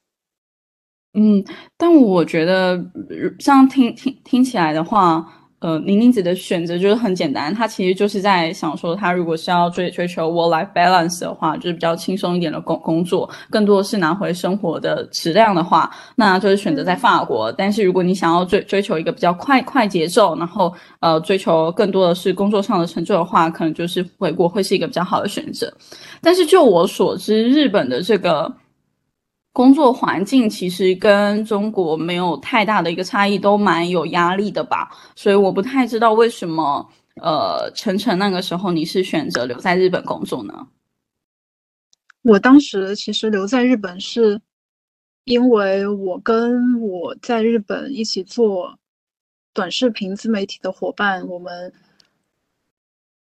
[1.15, 1.43] 嗯，
[1.79, 2.85] 但我觉得
[3.39, 17.51] 像听听听起来的话，呃，宁宁子的选择就是很简单，她其实就是在想说，她如果是要追追求 work-life balance 的话，就是比较轻松一点的工工作，更多的是拿回生活的质量的话，那就是选择在法国。
[17.53, 25.73] 但是如果你想要追追求一个比较快快节奏，然后呃追求更多的是工作上的成就的话，可能就是回国会是一个比较好的选择。
[26.21, 28.53] 但是就我所知，日本的这个
[29.57, 34.91] 工作环境其实跟中国没有太大的一个差异，都蛮有压力的吧。
[35.15, 36.87] 所以我不太知道为什么，
[37.23, 40.69] 呃，晨晨那个时候你是选择留在日本工作呢？
[42.21, 44.39] 我当时其实留在日本是，
[45.25, 48.79] 因为我跟我在日本一起做
[49.55, 51.73] 短视频自媒体的伙伴，我们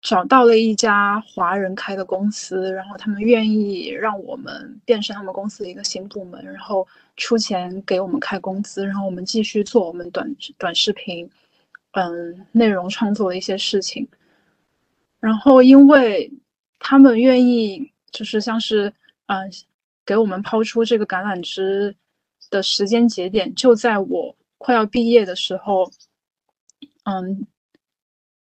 [0.02, 6.88] 找到了一家华人开的公司，然后他们愿意让我们变成他们公司的一个新部门，然后
[7.18, 11.30] 出钱给我们开工资，然后我们继续做我们短短视频，
[11.92, 14.08] 嗯，内容创作的一些事情。
[15.20, 16.32] 然后因为
[16.80, 18.92] 他们愿意，就是像是
[19.28, 19.50] 嗯、
[20.04, 21.96] 给我们抛出这个橄榄枝
[22.50, 25.92] 的时间节点，就在我快要毕业的时候，
[27.04, 27.46] 嗯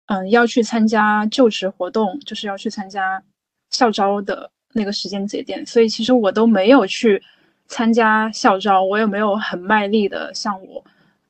[0.08, 3.22] 嗯，要去参加就职活动，就是要去参加
[3.70, 7.22] 校招的那个时间节点，所以其实我都没有去
[7.66, 10.82] 参加校招，我也没有很卖力的像我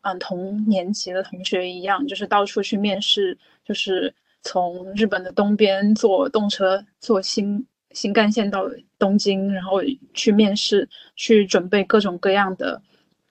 [0.02, 8.64] 嗯同年级的同学一样，就是到处去面试，就是从日本的东边坐动车坐新新干线到
[8.96, 9.80] 东京，然后
[10.14, 12.80] 去面试，去准备各种各样的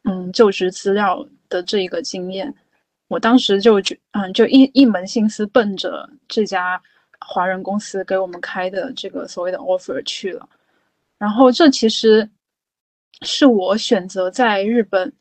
[0.03, 2.53] 嗯就职资料的这一个经验。
[3.07, 6.81] 我当时就觉，嗯，就一一门心思奔着这家
[7.19, 10.47] 华人公司给我们开的这个所谓的 offer 去了。
[11.17, 12.29] 然后这其实
[13.21, 15.11] 是我选择在日本，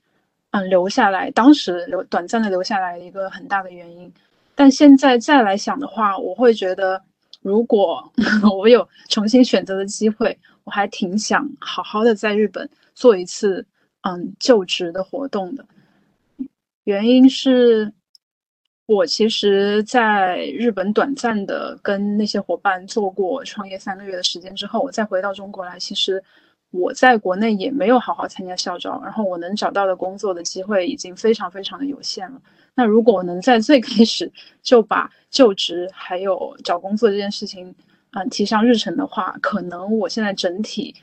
[0.50, 4.12] 嗯，留下来，当时留短暂的留下来的一个很大的原因。
[4.54, 7.00] 但现在再来想的话，我会觉得
[7.40, 8.12] 如果
[8.58, 13.64] 我有重新选择的机会，我还挺想好好的在日本做一次
[14.02, 15.64] 嗯就职的活动的。
[16.86, 17.92] 原因是，
[18.86, 26.22] 我其实在日本短暂的跟那些伙伴做过创业三个月的时间之后，我再回到中国来，其实
[26.70, 32.40] 我在国内也没有好好参加校招，然后我能找到的工作的机会已经非常非常的有限了。
[32.76, 34.30] 那如果我能在最开始
[34.62, 37.74] 就把就职还有找工作这件事情，
[38.12, 40.94] 嗯，提上日程的话，可能我现在整体，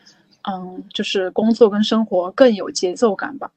[0.49, 3.51] 嗯，就是工作跟生活更有节奏感吧。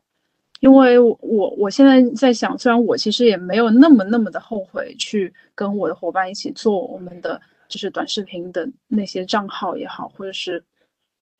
[0.60, 10.64] 因为我我现在在想，虽然我其实也没有那么那么的后悔去跟我的伙伴一起做我们的就是短视频的那些账号也好，或者是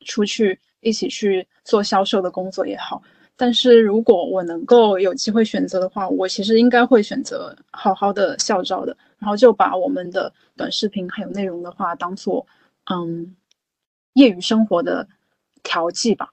[0.05, 3.01] 出去一起去做销售的工作也好。
[3.35, 12.45] 但是如果我能够有机会选择的话，我其实应该会选择好好的校招的，然后就把我们的短视频还有内容的话当做，
[12.91, 13.35] 嗯，
[14.13, 15.07] 业余生活的
[15.61, 16.29] 调剂吧。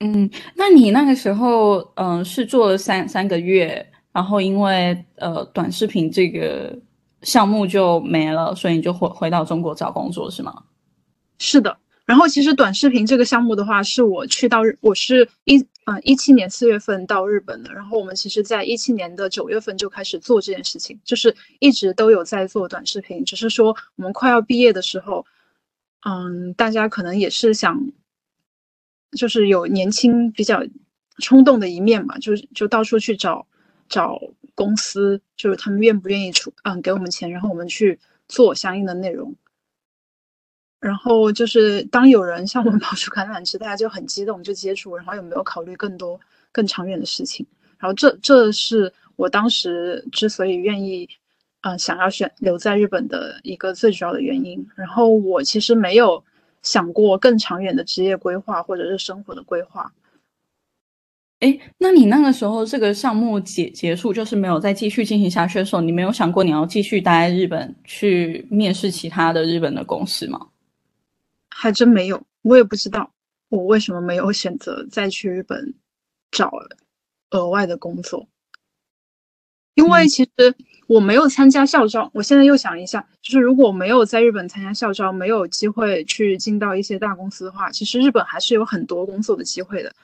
[0.00, 6.76] 嗯，那你那个时候，嗯，是做了三三个月，然后因为呃短视频这个
[7.22, 10.64] 项目就没了，所以你就回回到中国找工作是吗？
[11.38, 11.76] 是的。
[12.06, 17.72] 然后其实短视频这个项目的话，是我去到日，我是一啊一七年四月份到日本的。
[17.72, 25.24] 然后我们其实在一七年的九月份就开始做这件事情，就是一直都有在做短视频，只是说我们快要毕业的时候，
[26.08, 27.78] 嗯，大家可能也是想，
[29.12, 30.62] 就是有年轻比较
[31.18, 33.46] 冲动的一面嘛，就是就到处去找
[33.88, 34.20] 找
[34.54, 37.98] 公司，就是他们愿不愿意出嗯给我们钱，然后我们去
[38.28, 39.34] 做相应的内容。
[40.80, 44.96] 然后就是当有人向我们抛出橄榄枝，大家就很激动，就接触。
[44.96, 46.18] 然后有没有考虑更多
[46.52, 47.46] 更长远的事情？
[47.78, 51.06] 然后这这是我当时之所以愿意，
[51.60, 54.66] 嗯，想要选留在日本的一个最主要的原因。
[54.74, 56.24] 然后我其实没有
[56.62, 59.92] 想过更长远的职业规划或者是生活的规划。
[61.40, 70.48] 哎，那你那个时候这个项目结结束，就是没有再继续进行下去的时候，你没有想过你要继续待在日本去面试其他的日本的公司吗？
[71.48, 73.10] 还真没有，我也不知道
[73.48, 75.74] 我为什么没有选择再去日本
[76.30, 76.52] 找
[77.30, 78.28] 额外的工作。
[79.74, 80.54] 因为其实
[80.90, 89.94] 我没有参加校招，我现在又想一下，就是如果没有在日本参加校招，没有机会去进到一些大公司的话，其实日本还是有很多工作的机会的，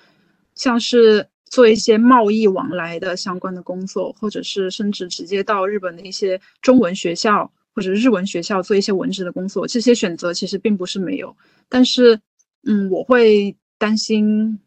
[0.55, 7.51] 像是做一些贸易往来的相关的工作，或者是甚至直接到日本的一些中文学校。
[7.74, 11.37] 或者日文学校做一些文职的工作，这些选择其实并不是没有，
[11.68, 12.18] 但是，
[12.62, 14.59] 嗯，我会担心，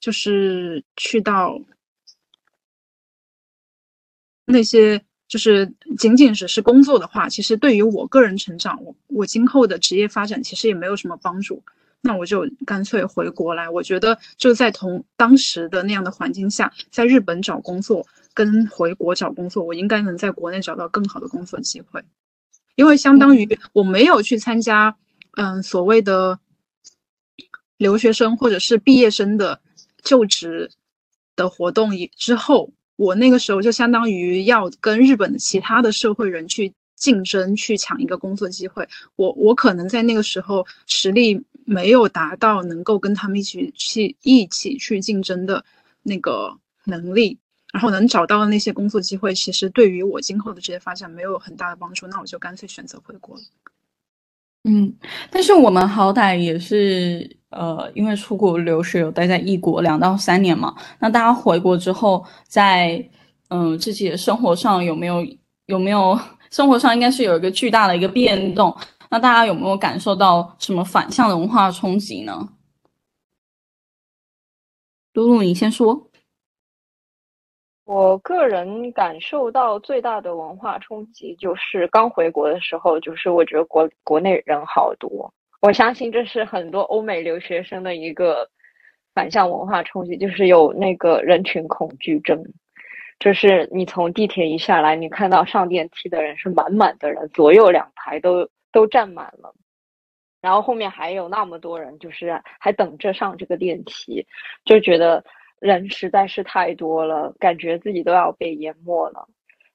[0.00, 1.60] 就是去到
[4.46, 11.62] 那些就是仅仅只是工作的话，其实对于我个人成长，我我今后的职业发展其实也没有什么帮助。
[12.00, 13.68] 那我就干脆回国来。
[13.68, 18.06] 我觉得就在同当时的那样的环境下，在日本找工作。
[18.36, 22.02] 跟回国找工作，我应该能在国内找到更好的工作机会，
[22.74, 24.96] 因为相当于我没有去参加，
[25.36, 26.40] 嗯，所谓的
[27.76, 29.60] 留学生或者是毕业生的
[30.02, 30.72] 就职
[31.36, 38.88] 的活动以之后，我那个时候就相当于要跟日本的其他的社会人去竞争，去抢一个工作机会。
[39.16, 45.64] 我我可能在那个时候实力没有达到能够跟他们一起去一起去竞争的
[46.02, 47.38] 那个能力。
[47.72, 53.42] 然后能找到的那些工作机会，其实对于我今后的职业发展没有很大的帮助，那我就干脆选择回国了。
[54.66, 54.92] 嗯，
[55.30, 60.74] 但是我们好歹也是呃，因为出国留学有待在异国两到三年嘛。
[60.98, 63.06] 那大家回国之后，在
[63.48, 65.24] 嗯自己的生活上有没有
[65.66, 66.18] 有没有
[66.50, 68.74] 生活上应该是有一个巨大的一个变动？
[69.10, 72.48] 那大家有没有感受到什么反向的文化冲击呢？
[75.12, 76.10] 露露，你先说。
[77.84, 85.32] 我个人感受到最大的文化冲击，就是刚回国的时候，就是我觉得国国内人好多。
[85.60, 88.48] 我相信这是很多欧美留学生的一个
[89.14, 92.42] 反向文化冲击，就是有那个人群恐惧症。
[93.18, 99.54] 就是你从地铁一下来，你看到上电梯的人是满满的人，左右两排都都站满了，
[100.40, 104.26] 然后后面还有那么多人，就是还等着上这个电梯，
[104.64, 105.22] 就觉得。
[105.64, 109.26] 人实在是太多了，感觉自己都要被淹没了。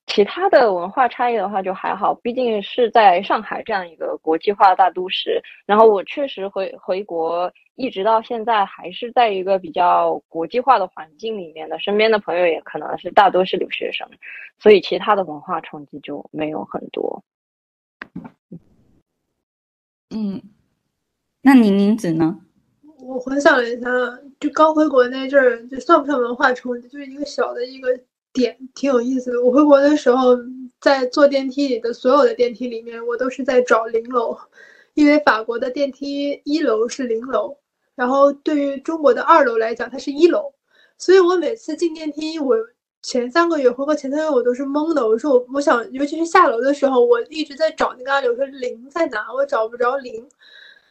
[0.05, 5.41] 其他的文化差异的话就还好，毕竟是在上海这样一个国际化大都市。
[5.65, 14.07] 然后我确实回回国，一直到现在还是在一个比较国际化的环境里面的，身边的朋友也可能是大多是留学生，
[14.59, 17.23] 所以其他的文化冲击就没有很多。
[20.11, 20.39] 嗯，
[21.41, 22.39] 那宁宁子呢？
[23.01, 23.89] 我回想了一下，
[24.39, 27.89] 就刚回国那阵儿，就算不上文化冲击，就是一个小的一个
[28.31, 29.43] 点，挺有意思的。
[29.43, 30.37] 我回国的时候，
[30.79, 34.37] 在坐电梯里的所有的电梯里面，我都是在找零楼，
[34.93, 37.57] 因为法国的电梯一楼是零楼，
[37.95, 40.53] 然后对于中国的二楼来讲，它是一楼，
[40.97, 42.55] 所以我每次进电梯，我
[43.01, 45.05] 前三个月回国前三个月我都是懵的。
[45.05, 50.25] 我说我我想，尤其是下楼的时候，我一直在找那个按钮，说零在哪，我找不着零。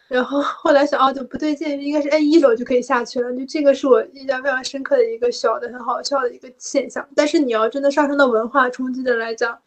[0.08, 3.30] 然后后来想，哦，就不对劲，应该是按一楼就可以下去了。
[3.36, 7.06] 就这个是我印象非常深刻的一个小的很好笑的一个现象。
[7.14, 9.60] 但是你要真的上升到文化冲击的来讲，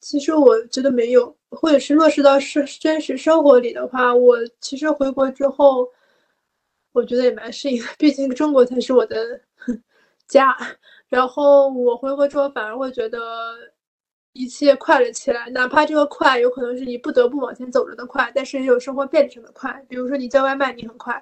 [0.00, 5.88] 其实我觉得没有，或者是落实到生真实生活里的话，我其实回国之后，
[6.92, 7.88] 我觉得也蛮适应的。
[7.98, 9.40] 毕竟中国才是我的
[10.28, 10.56] 家。
[11.08, 13.18] 然后我回国之后反而会觉得。
[14.32, 19.84] 一切快了起来，哪怕这个快有可能是你不得不往前走着的快，但是也有生活便利上的快。
[19.88, 21.14] 比如说你叫外卖，你很快；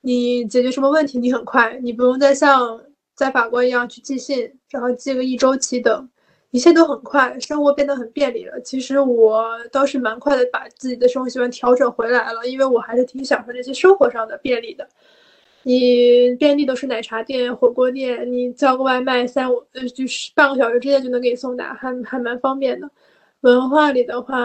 [0.00, 1.78] 你解决什么问题，你很快。
[1.82, 2.80] 你不用再像
[3.14, 6.08] 在法国一样去寄信，然后寄个一周期等，
[6.50, 8.60] 一切都很快，生活变得很便利了。
[8.60, 14.86] 其实我倒是蛮快的把自己的生活习惯调整回来了，因为我还是挺享受这些生活上的便利的。
[15.64, 22.90] 你遍地都是奶茶店、火锅店，你叫个外卖，三五呃就是半个小时之内就能给你送达，还还蛮方便的。
[23.42, 24.36] 文化里的话，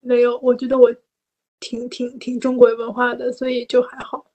[0.00, 0.94] 没有，我觉得我
[1.60, 4.26] 挺挺挺中国文化的，所以就还好。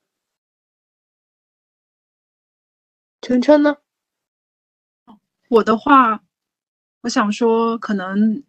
[3.22, 3.78] 晨晨呢？
[5.50, 6.24] 我的话，
[7.02, 8.44] 我想说，可能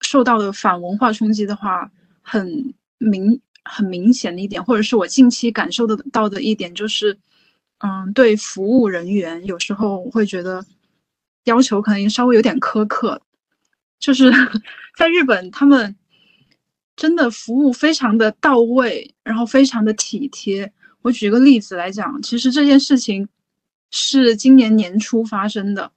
[0.00, 1.90] 受到的反文化冲击的话，
[2.22, 3.40] 很明。
[3.64, 7.18] 很明显的一点，或者是我近期感受得到的一点，就是，
[7.78, 10.64] 嗯，对服务人员有时候我会觉得
[11.44, 13.20] 要求可能稍微有点苛刻。
[13.98, 14.32] 就是
[14.96, 15.94] 在日本，他们
[16.96, 20.72] 真的服务非常的到位，然后非常的体贴。
[21.02, 23.28] 我举个例子来讲，其实这件事情
[23.90, 25.92] 是今年年初发生的，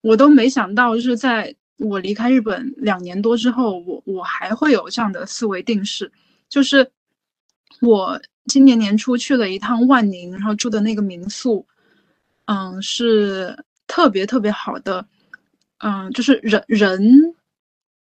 [0.00, 6.10] 我都没想到，就是在我离开日本两年多之后，我我还会有这样的思维定式。
[6.54, 6.88] 就是
[7.80, 11.66] 我今年年初去了一趟万宁，然后住的那个民宿，
[12.44, 15.04] 嗯，是特别特别好的，
[15.78, 17.34] 嗯，就是人人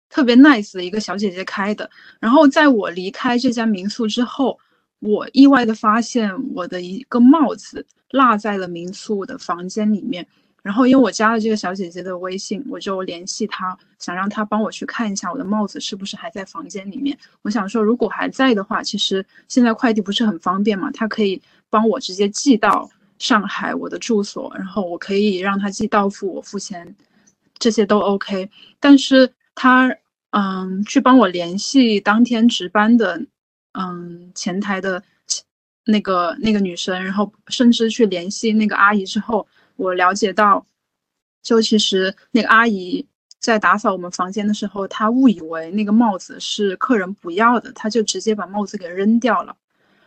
[0.09, 1.91] 特别 nice 的一个小姐姐开的。
[2.19, 4.59] 然后在我离开这家民宿之后，
[5.01, 10.27] 我意外的发现我的一个帽子落在了民宿的房间里面。
[10.63, 17.17] 然后，因为我加了这个小姐姐的微信，我就联系她，想让她帮我去看一下我的帽子是不是还在房间里面。
[17.43, 21.41] 我想说，如果还在的话，其实现在快递不是很方便嘛，她可以
[21.71, 26.95] 帮我直接寄到上海我的住所，然后我可以让她寄到付，我付钱，
[27.59, 28.51] 这些都 OK。
[28.79, 29.91] 但是她，
[30.33, 33.23] 嗯，去帮我联系当天值班的，
[33.73, 35.03] 嗯，前台的
[35.87, 39.47] 那个那个女生，然后甚至去联系那个阿姨之后。
[39.81, 40.67] 我了解到，
[41.43, 43.07] 就其实那个阿姨
[43.39, 49.57] 在打扫我们房间的时候，她误以为那个帽子是客人不要的，她就直接把帽子给扔掉了。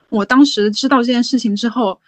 [0.09, 1.99] 我当时知道这件事情之后，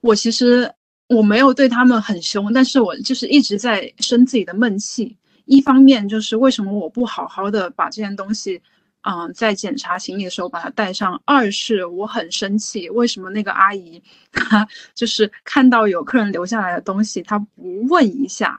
[0.00, 0.68] 我其实
[1.08, 5.16] 我没有对他们很凶，但是我就是一直在生自己的闷气。
[5.44, 8.60] 一方面就是为什么我不好好的把这件东西。
[9.04, 11.20] 嗯，在检查行李的时候把它带上。
[11.24, 14.02] 二是我很生气，为什么那个阿姨
[14.32, 18.58] 她就是看到有客人留下来的东西，她不问一下，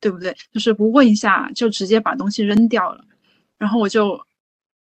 [0.00, 0.36] 对不对？
[0.52, 3.04] 就是不问一下就直接把东西扔掉了。
[3.56, 4.20] 然后我就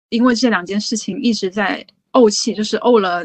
[0.08, 3.24] 因为这两件事情一直在怄气，就是怄了。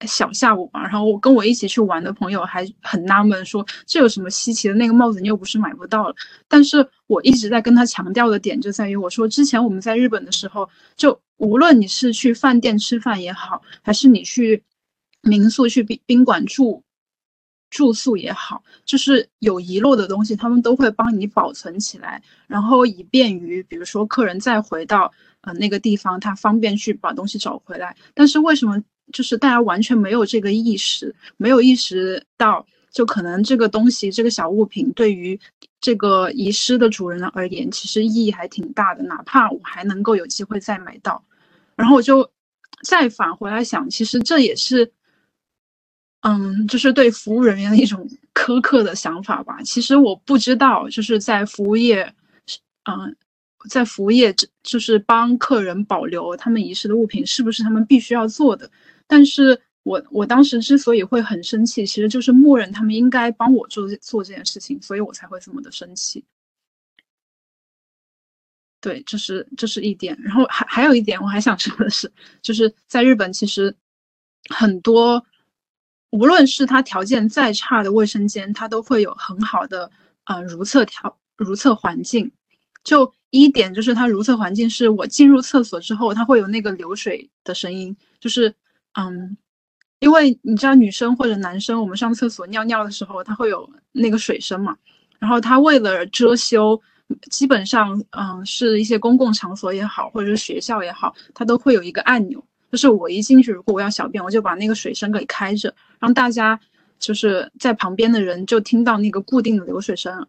[0.00, 4.74] 小下午吧，然后我跟我一起去玩的朋友还很纳闷，说这有什么稀奇的？
[4.74, 6.14] 那个帽子你又不是买不到了。
[6.46, 14.62] 但是我一直在跟他强调的点就在于，我说之前我们在日本的时候，就无论你是去饭店吃饭也好，还是你去
[15.22, 16.82] 民宿去宾宾馆住
[17.70, 25.10] 住宿也好，就是有遗落的东西，他们都会帮你保存起来，然后以便于比如说客人再回到
[25.40, 27.96] 呃那个地方，他方便去把东西找回来。
[28.12, 28.82] 但是为什么？
[29.12, 35.38] 就是大家完全没有这个意识，没有意识到，就可能这个东西、这个小物品对于
[35.80, 39.02] 这个遗失的主人而言，其实意义还挺大的。
[39.04, 41.22] 哪怕我还能够有机会再买到，
[41.76, 42.28] 然后我就
[42.82, 44.90] 再返回来想，其实这也是，
[46.22, 49.62] 嗯，就是对服务人员的一种苛刻的想法吧。
[49.62, 52.14] 其实我不知道，就是在服务业，
[52.84, 53.16] 嗯。
[53.70, 54.30] 在服务业，
[54.62, 58.70] 就是帮客人保留他们遗失的物品，是不是他们必须要做的？
[59.06, 66.24] 但是我我当时之所以会很生气，其实就是默认他们应该帮我做做这件事情，所以我才会这么的生气。
[68.80, 70.18] 对，这是这是一点。
[70.22, 72.12] 然后还还有一点，我还想说的是，
[72.42, 73.74] 就是在日本，其实
[74.50, 75.24] 很多
[76.10, 79.90] 无论是它条件再差的卫生间，它都会有很好的
[80.24, 82.30] 啊如厕条如厕环境。
[82.84, 88.54] 就一点就是它如厕环境，是我进入厕所之后，它会有那个流水的声音，就是
[88.94, 89.36] 嗯，
[90.00, 94.76] 因为你知道女生或者男生，我们上厕所尿尿的时候，它会有那个水声嘛。
[95.18, 96.80] 然后它为了遮羞。
[97.30, 102.42] 基本上，嗯，是一些公共场所也好，或者是学校也好，它都会有一个按钮，
[102.72, 106.58] 就是我一进去，如果我要小便，我就把那个水声给开着，让大家
[106.98, 110.26] 就是在旁边的人就听到那个固定的流水声，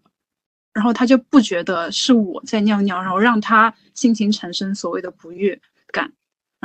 [0.74, 5.58] 然后他就不觉得是我在尿尿，然后让他心情产生所谓的不悦
[5.94, 6.12] 感，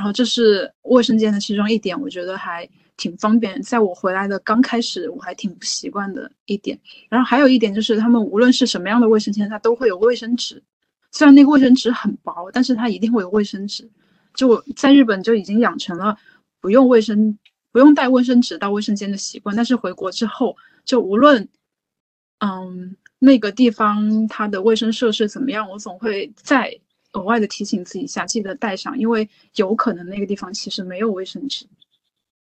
[0.00, 2.66] 然后这是卫生间的其中一点，我觉得还。
[2.96, 6.78] 挺方便，在我回来的刚开始，我还挺不习惯的一点。
[7.08, 10.62] 然后还有一点就是，他们无论是什么样的卫生间，它都会有卫生纸。
[11.10, 13.90] 虽然那个卫生纸很薄，但是它一定会有卫生纸。
[14.34, 16.14] 就我在日本就已经养成了
[16.60, 17.38] 不用卫生、
[17.72, 19.56] 不用带卫生纸到卫生间的习惯。
[19.56, 20.54] 但是回国之后，
[20.84, 21.48] 就无论
[22.40, 26.78] 嗯那个地方它的卫生设施怎么样，我总会在
[27.12, 31.66] 额外的提醒自己一下，记得带上，因为有可能那个地方其实没有卫生纸。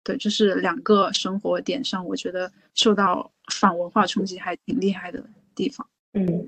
[0.02, 5.24] 对，这是两个生活点上，我觉得受到反文化冲击还挺厉害的
[5.54, 5.86] 地方。
[6.12, 6.46] 嗯，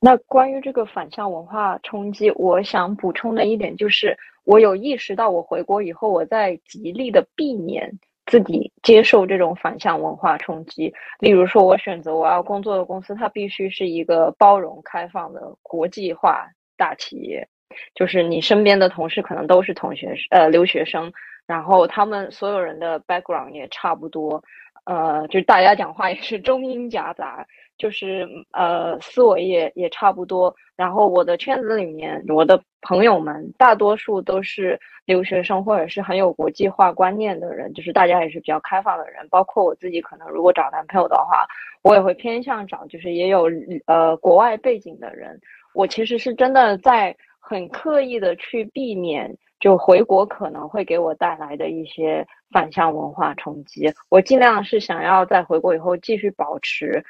[0.00, 10.92] 那关于这个反向文化冲击，我想补充的一点就是，我有意识到我回国以后，我在极力的避免自己接受这种反向文化冲击。
[11.20, 16.48] 例如说，我选择我要工作的公司，它必须是一个包容开放的国际化
[16.78, 17.46] 大企业，
[17.94, 21.12] 就是你身边的同事可能都是同学呃留学生。
[21.46, 24.42] 然后他们所有人的 background 也差不多，
[24.84, 27.46] 呃，就是大家讲话也是中英夹杂，
[27.78, 30.54] 就是呃思维也也差不多。
[30.76, 39.26] 然后我的圈子里面，我的朋友们大多数都是留学生或者是很有国际化观念的人，就是大家也是比较开放的人。
[39.30, 41.46] 包括我自己，可能如果找男朋友的话，
[41.80, 43.50] 我也会偏向找就是也有
[43.86, 45.40] 呃国外背景的人。
[45.74, 49.36] 我其实是真的在很刻意的去避免。
[49.60, 57.04] 就回国可能会给我带来的一些反向文化冲击，我尽量是想要在回国以后继续保持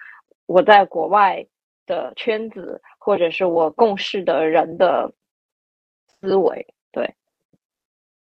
[0.47, 1.45] 我在国外
[1.85, 5.13] 的圈子，或者是我共事的人的
[6.19, 6.67] 思维。
[6.91, 7.15] 对，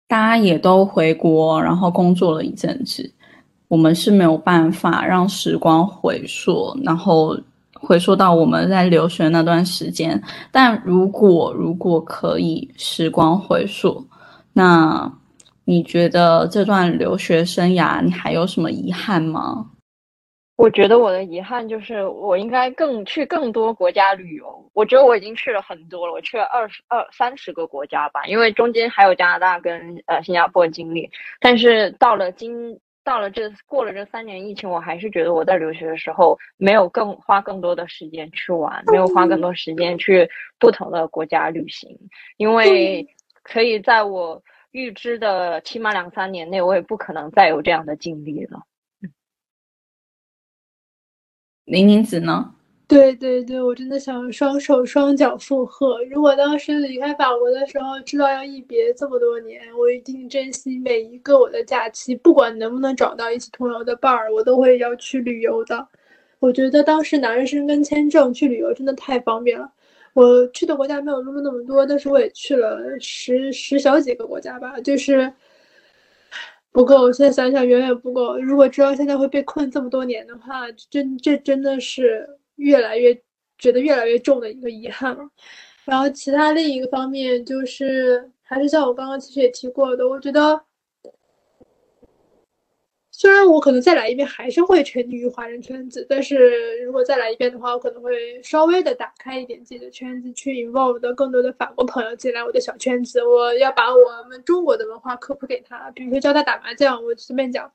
[0.06, 3.10] 大家也都回国，然后工作了一阵子，
[3.70, 7.40] 我们是没有办法让时光回溯，然后
[7.80, 10.22] 回溯到我们在留学那段时间。
[10.52, 14.06] 但如果如果可以时光回溯，
[14.54, 15.12] 那
[15.66, 19.72] 你觉得这段留学生涯你还有什么遗憾吗？
[20.58, 24.70] 我觉得我的遗憾就是我应该更去更多国家旅游。
[24.74, 31.10] 我觉得我已经去了很多了，我去了二十二三十个国家吧，因为中间还有加拿大跟呃新加坡经历。
[31.40, 41.98] 但是到了今到了这过了这三年疫情，我还是觉得我在留学的时候没有更花更多的时间去玩，没有花更多时间去不同的国家旅行，
[42.38, 43.08] 因为。
[43.42, 48.62] 可以在我预知的起码两三年内，我也不可能再有这样的经历了。
[51.64, 52.54] 林宁子呢？
[52.90, 56.04] 对对对，我真的想双手双脚附和。
[56.06, 65.88] 如果当时离开法国的时候知道要一别这么多年，我一定珍惜每一个我的假期，不管能不能找到一起同游的伴儿，我都会要去旅游的。
[66.40, 69.72] 我觉得当时拿着申根签证去旅游真的太方便了。
[70.14, 75.32] 我去的国家没有露露那么多，但是我也去了十十小几个国家吧，就是
[76.72, 77.12] 不够。
[77.12, 78.36] 现在想想远远不够。
[78.40, 82.28] 如果知道现在会被困这么多年的话，真这真的是
[82.60, 83.14] 越来越
[83.58, 85.30] 觉得越来越重的一个遗憾了。
[85.86, 90.62] 然后其他另一个方面就是，还是像我刚刚其实也提过的，我觉得。
[93.12, 103.22] 虽然我可能再来一遍还是会沉溺于华人圈子，但是如果再来一遍的话，我可能会稍微的打开一点自己的圈子，去 involve 更多的法国朋友进来我的小圈子。
[103.22, 107.70] 我要把我们中国的文化科普给他，比如说教他打麻将，我随便讲；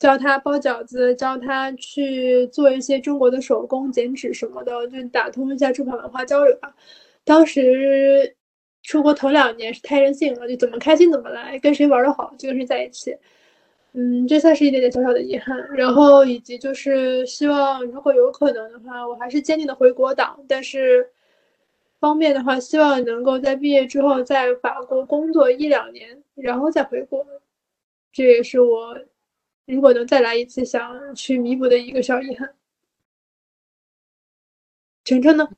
[0.00, 6.74] 教他包饺子，教他去做一些中国的手工剪纸什么的，就打通一下中法文化交流吧。
[7.22, 8.34] 当时
[8.82, 13.14] 出国头两年是太任性了，就怎么开心怎么来，跟谁玩的好就跟谁在一起。
[13.92, 20.42] 嗯，这算是一点点小小的遗憾，然后以及就是希望，如果有可能的话，我还是坚定的回国党。
[20.48, 21.06] 但是
[21.98, 27.26] 方便的话，希望能够在毕业之后在法国工作一两年，然后再回国。
[28.12, 28.96] 这也是我
[29.70, 32.50] 如果能再来一次，想去弥补的一个小遗憾。
[35.04, 35.48] 晨晨呢？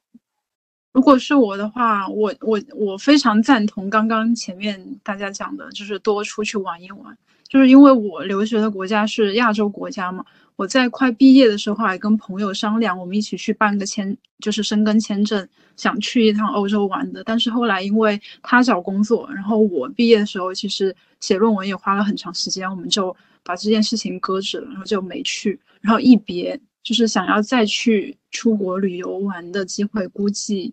[0.93, 7.17] 如果是我的话，我我我非常赞同刚刚前面大家讲的，就是多出去玩一玩。
[7.49, 10.25] 就是因为我留学的国家是亚洲国家嘛，
[10.57, 17.23] 我在快毕业的时候还跟朋友商量，我们一起去办个签，就是申根签证，想去一趟欧洲玩的。
[17.25, 25.61] 但是后来因为他找工作，然后我毕业的时候其实写论文也花了很长时间，我们就把这件事情搁置了，然后就没去。
[25.81, 30.73] 然后一别，就是想要再去出国旅游玩的机会，估计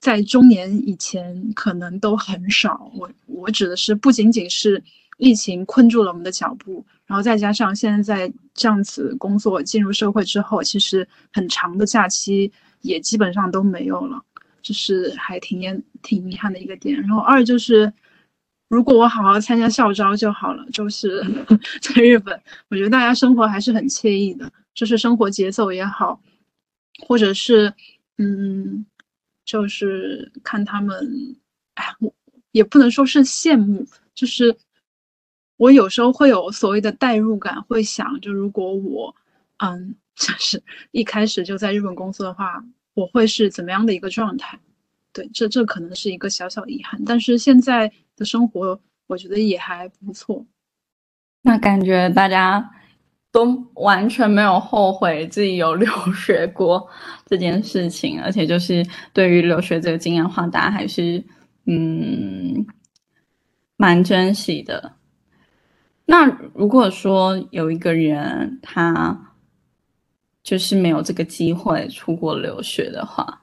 [0.00, 2.90] 在中年以前可能都很少。
[2.96, 4.82] 我我指的是不仅仅是。
[5.20, 12.52] 疫情困住了我们的脚步，然后再加上现在在这样子工作进入社会之后，其实很长的假期
[12.82, 14.22] 也基本上都没有了，
[14.62, 17.00] 这是还挺严挺遗憾的一个点。
[17.00, 17.92] 然后二就是，
[18.68, 21.24] 如果我好好参加校招就好了，就是
[21.80, 26.20] 在日本，我觉得大家生活还是很惬意的，就是生活节奏也好，
[27.06, 27.72] 或者是
[28.18, 28.84] 嗯，
[29.44, 31.36] 就是看他们，
[31.74, 32.14] 哎，我
[32.52, 34.56] 也不能说是羡慕，就是。
[35.60, 39.12] 我有时候会有所谓的代入感，会想，就如果我，
[39.56, 40.62] 嗯，就是
[40.92, 42.64] 一开始就在日本工作的话，
[42.94, 44.56] 我会是怎么样的一个状态？
[45.12, 47.02] 对，这这可能是一个小小遗憾。
[47.04, 50.44] 但是现在的生活，我觉得也还不错。
[51.42, 52.70] 那感觉大家
[53.30, 56.88] 都完全没有后悔自己有 留学过
[57.24, 61.24] 这件事情，而且就是对于留学这个经验的话，大家还是
[61.66, 62.66] 嗯
[63.76, 64.94] 蛮珍惜的。
[66.04, 66.24] 那
[66.54, 69.34] 如果说有一个人他
[70.42, 73.42] 就是没有这个机会出国留学的话，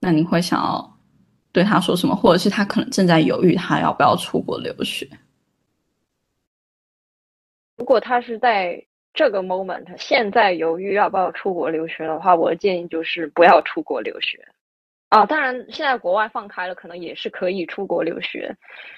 [0.00, 0.97] 那你会想要
[1.52, 2.14] 对他说什么？
[2.14, 5.08] 或者是他可能正在犹豫他要不要出国留学？
[7.76, 8.84] 如果他是在
[9.14, 14.46] 这个 moment 现在犹豫要不要出国留学的话，我的建议就是不要出国留学。
[15.08, 18.54] 啊，当然，现在国外放开了，可能也是可以出国留学。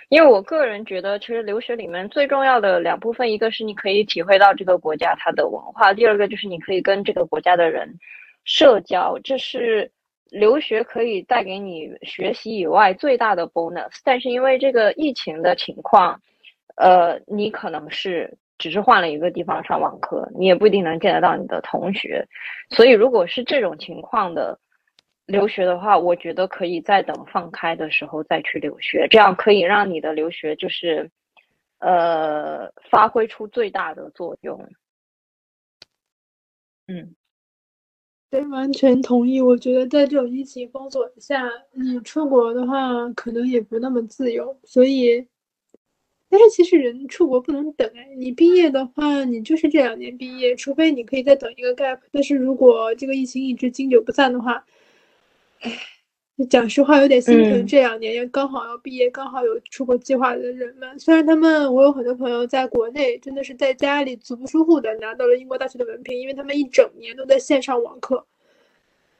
[0.09, 7.97] 因为我个人觉得，其实留学里面最重要的两部分，一个是你可以体会到这个国家它的文化，第二个就是你可以跟这个国家的人
[8.45, 9.93] 社交，这是
[10.31, 13.98] 留学可以带给你学习以外最大的 bonus。
[14.05, 16.20] 但是因为这个疫情的情况，
[16.77, 22.27] 呃，你可能是只是换了一个地方上网课，你也不一定能见得到你的同学。
[22.70, 24.59] 所以如果是这种情况的。
[25.27, 31.09] 留学的话，我觉得可以再等放开的时候再去留学，这样可以让你的留学就是，
[31.78, 34.69] 呃，发挥出最大的作用。
[36.89, 37.15] 嗯，
[38.31, 39.40] 对，完全同意。
[39.40, 44.57] 我觉得在这种疫情封锁下，你出国的话可能也不那么自由。
[44.62, 45.27] 所以，
[46.28, 51.98] 但是其实人出国不能等哎，你毕业的话，你就是这两年毕业，除非你可以再等一个 gap。
[52.12, 54.65] 但是如果这个疫情一直经久不散的话，
[55.61, 55.73] 哎，
[56.49, 60.99] 讲实话有点心疼这两年，刚好要毕业，刚好有出国计划的人们。
[60.99, 68.25] 虽然他们，我有很多朋友在国内，真的是在家里足不出户的拿到了英国大学的文凭，因为他们一整年都在线上网课。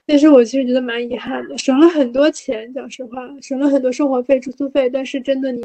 [0.07, 5.63] 但是我其实觉得蛮遗憾的，省了很多钱，讲实话，省了很多生活费、住宿费，但是真的你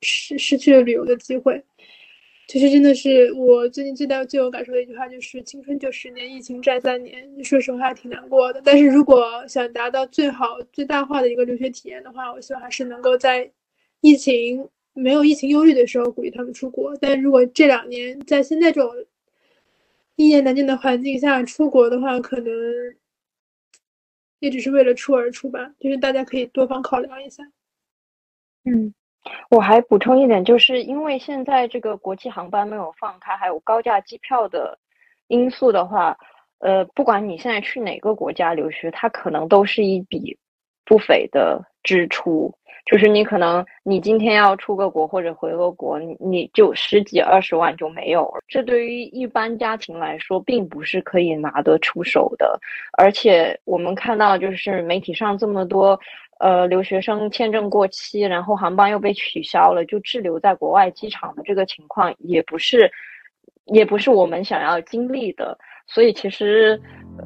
[0.00, 1.62] 失失去了旅游的机会。
[2.48, 7.22] 其实真的是我最近最大最有感受的一句话，就是“青春就十年，疫情债三年”。
[7.44, 8.62] 说实话，挺难过的。
[8.64, 13.52] 但是如果想达到最好、最大化的一个留学体验的话，我希望还是能够在
[14.00, 16.96] 疫情没有疫情忧虑的时候鼓励他们出国。
[16.96, 18.90] 但如果这两年在现在这种
[20.16, 22.50] 一言难尽的环境下出国的话，可能
[24.38, 25.74] 也只是为了出而出吧。
[25.78, 27.44] 就是大家可以多方考量一下。
[28.64, 28.94] 嗯。
[29.50, 34.78] 我还补充一点，就是因为现在这个国际航班没有放开，还有高价机票的
[35.26, 36.16] 因素的话，
[36.58, 40.36] 呃，不管你现在去哪个国家留学，它可能都是一笔
[40.84, 42.54] 不菲的支出。
[42.86, 48.40] 就是你可能你今天要出个国或者回个国，你就十几二十万就没有了。
[48.48, 52.58] 这对于一般家庭来说，并不是可以拿得出手的。
[52.96, 56.00] 而且我们看到，就是媒体上这么多。
[56.38, 62.90] 呃，留学生签证过期，然后航班又被取消了，就滞留在国外机场的这个情况，也不是，
[63.66, 65.58] 也不是我们想要经历的。
[65.86, 66.80] 所以，其实，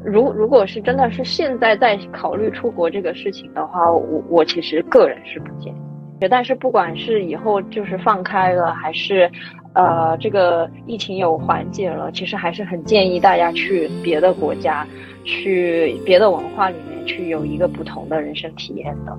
[0.04, 6.28] 如如果是真的是现在在考虑出国这个事情的话，我我其实个人是不建议。
[6.30, 9.28] 但是，不管是以后就是放开了，还是，
[9.74, 14.86] 呃，这个疫情有缓解了，其实还是很建议大家去别的国家，
[15.24, 19.16] 去别的文化里面去有一个不同的人生体验的。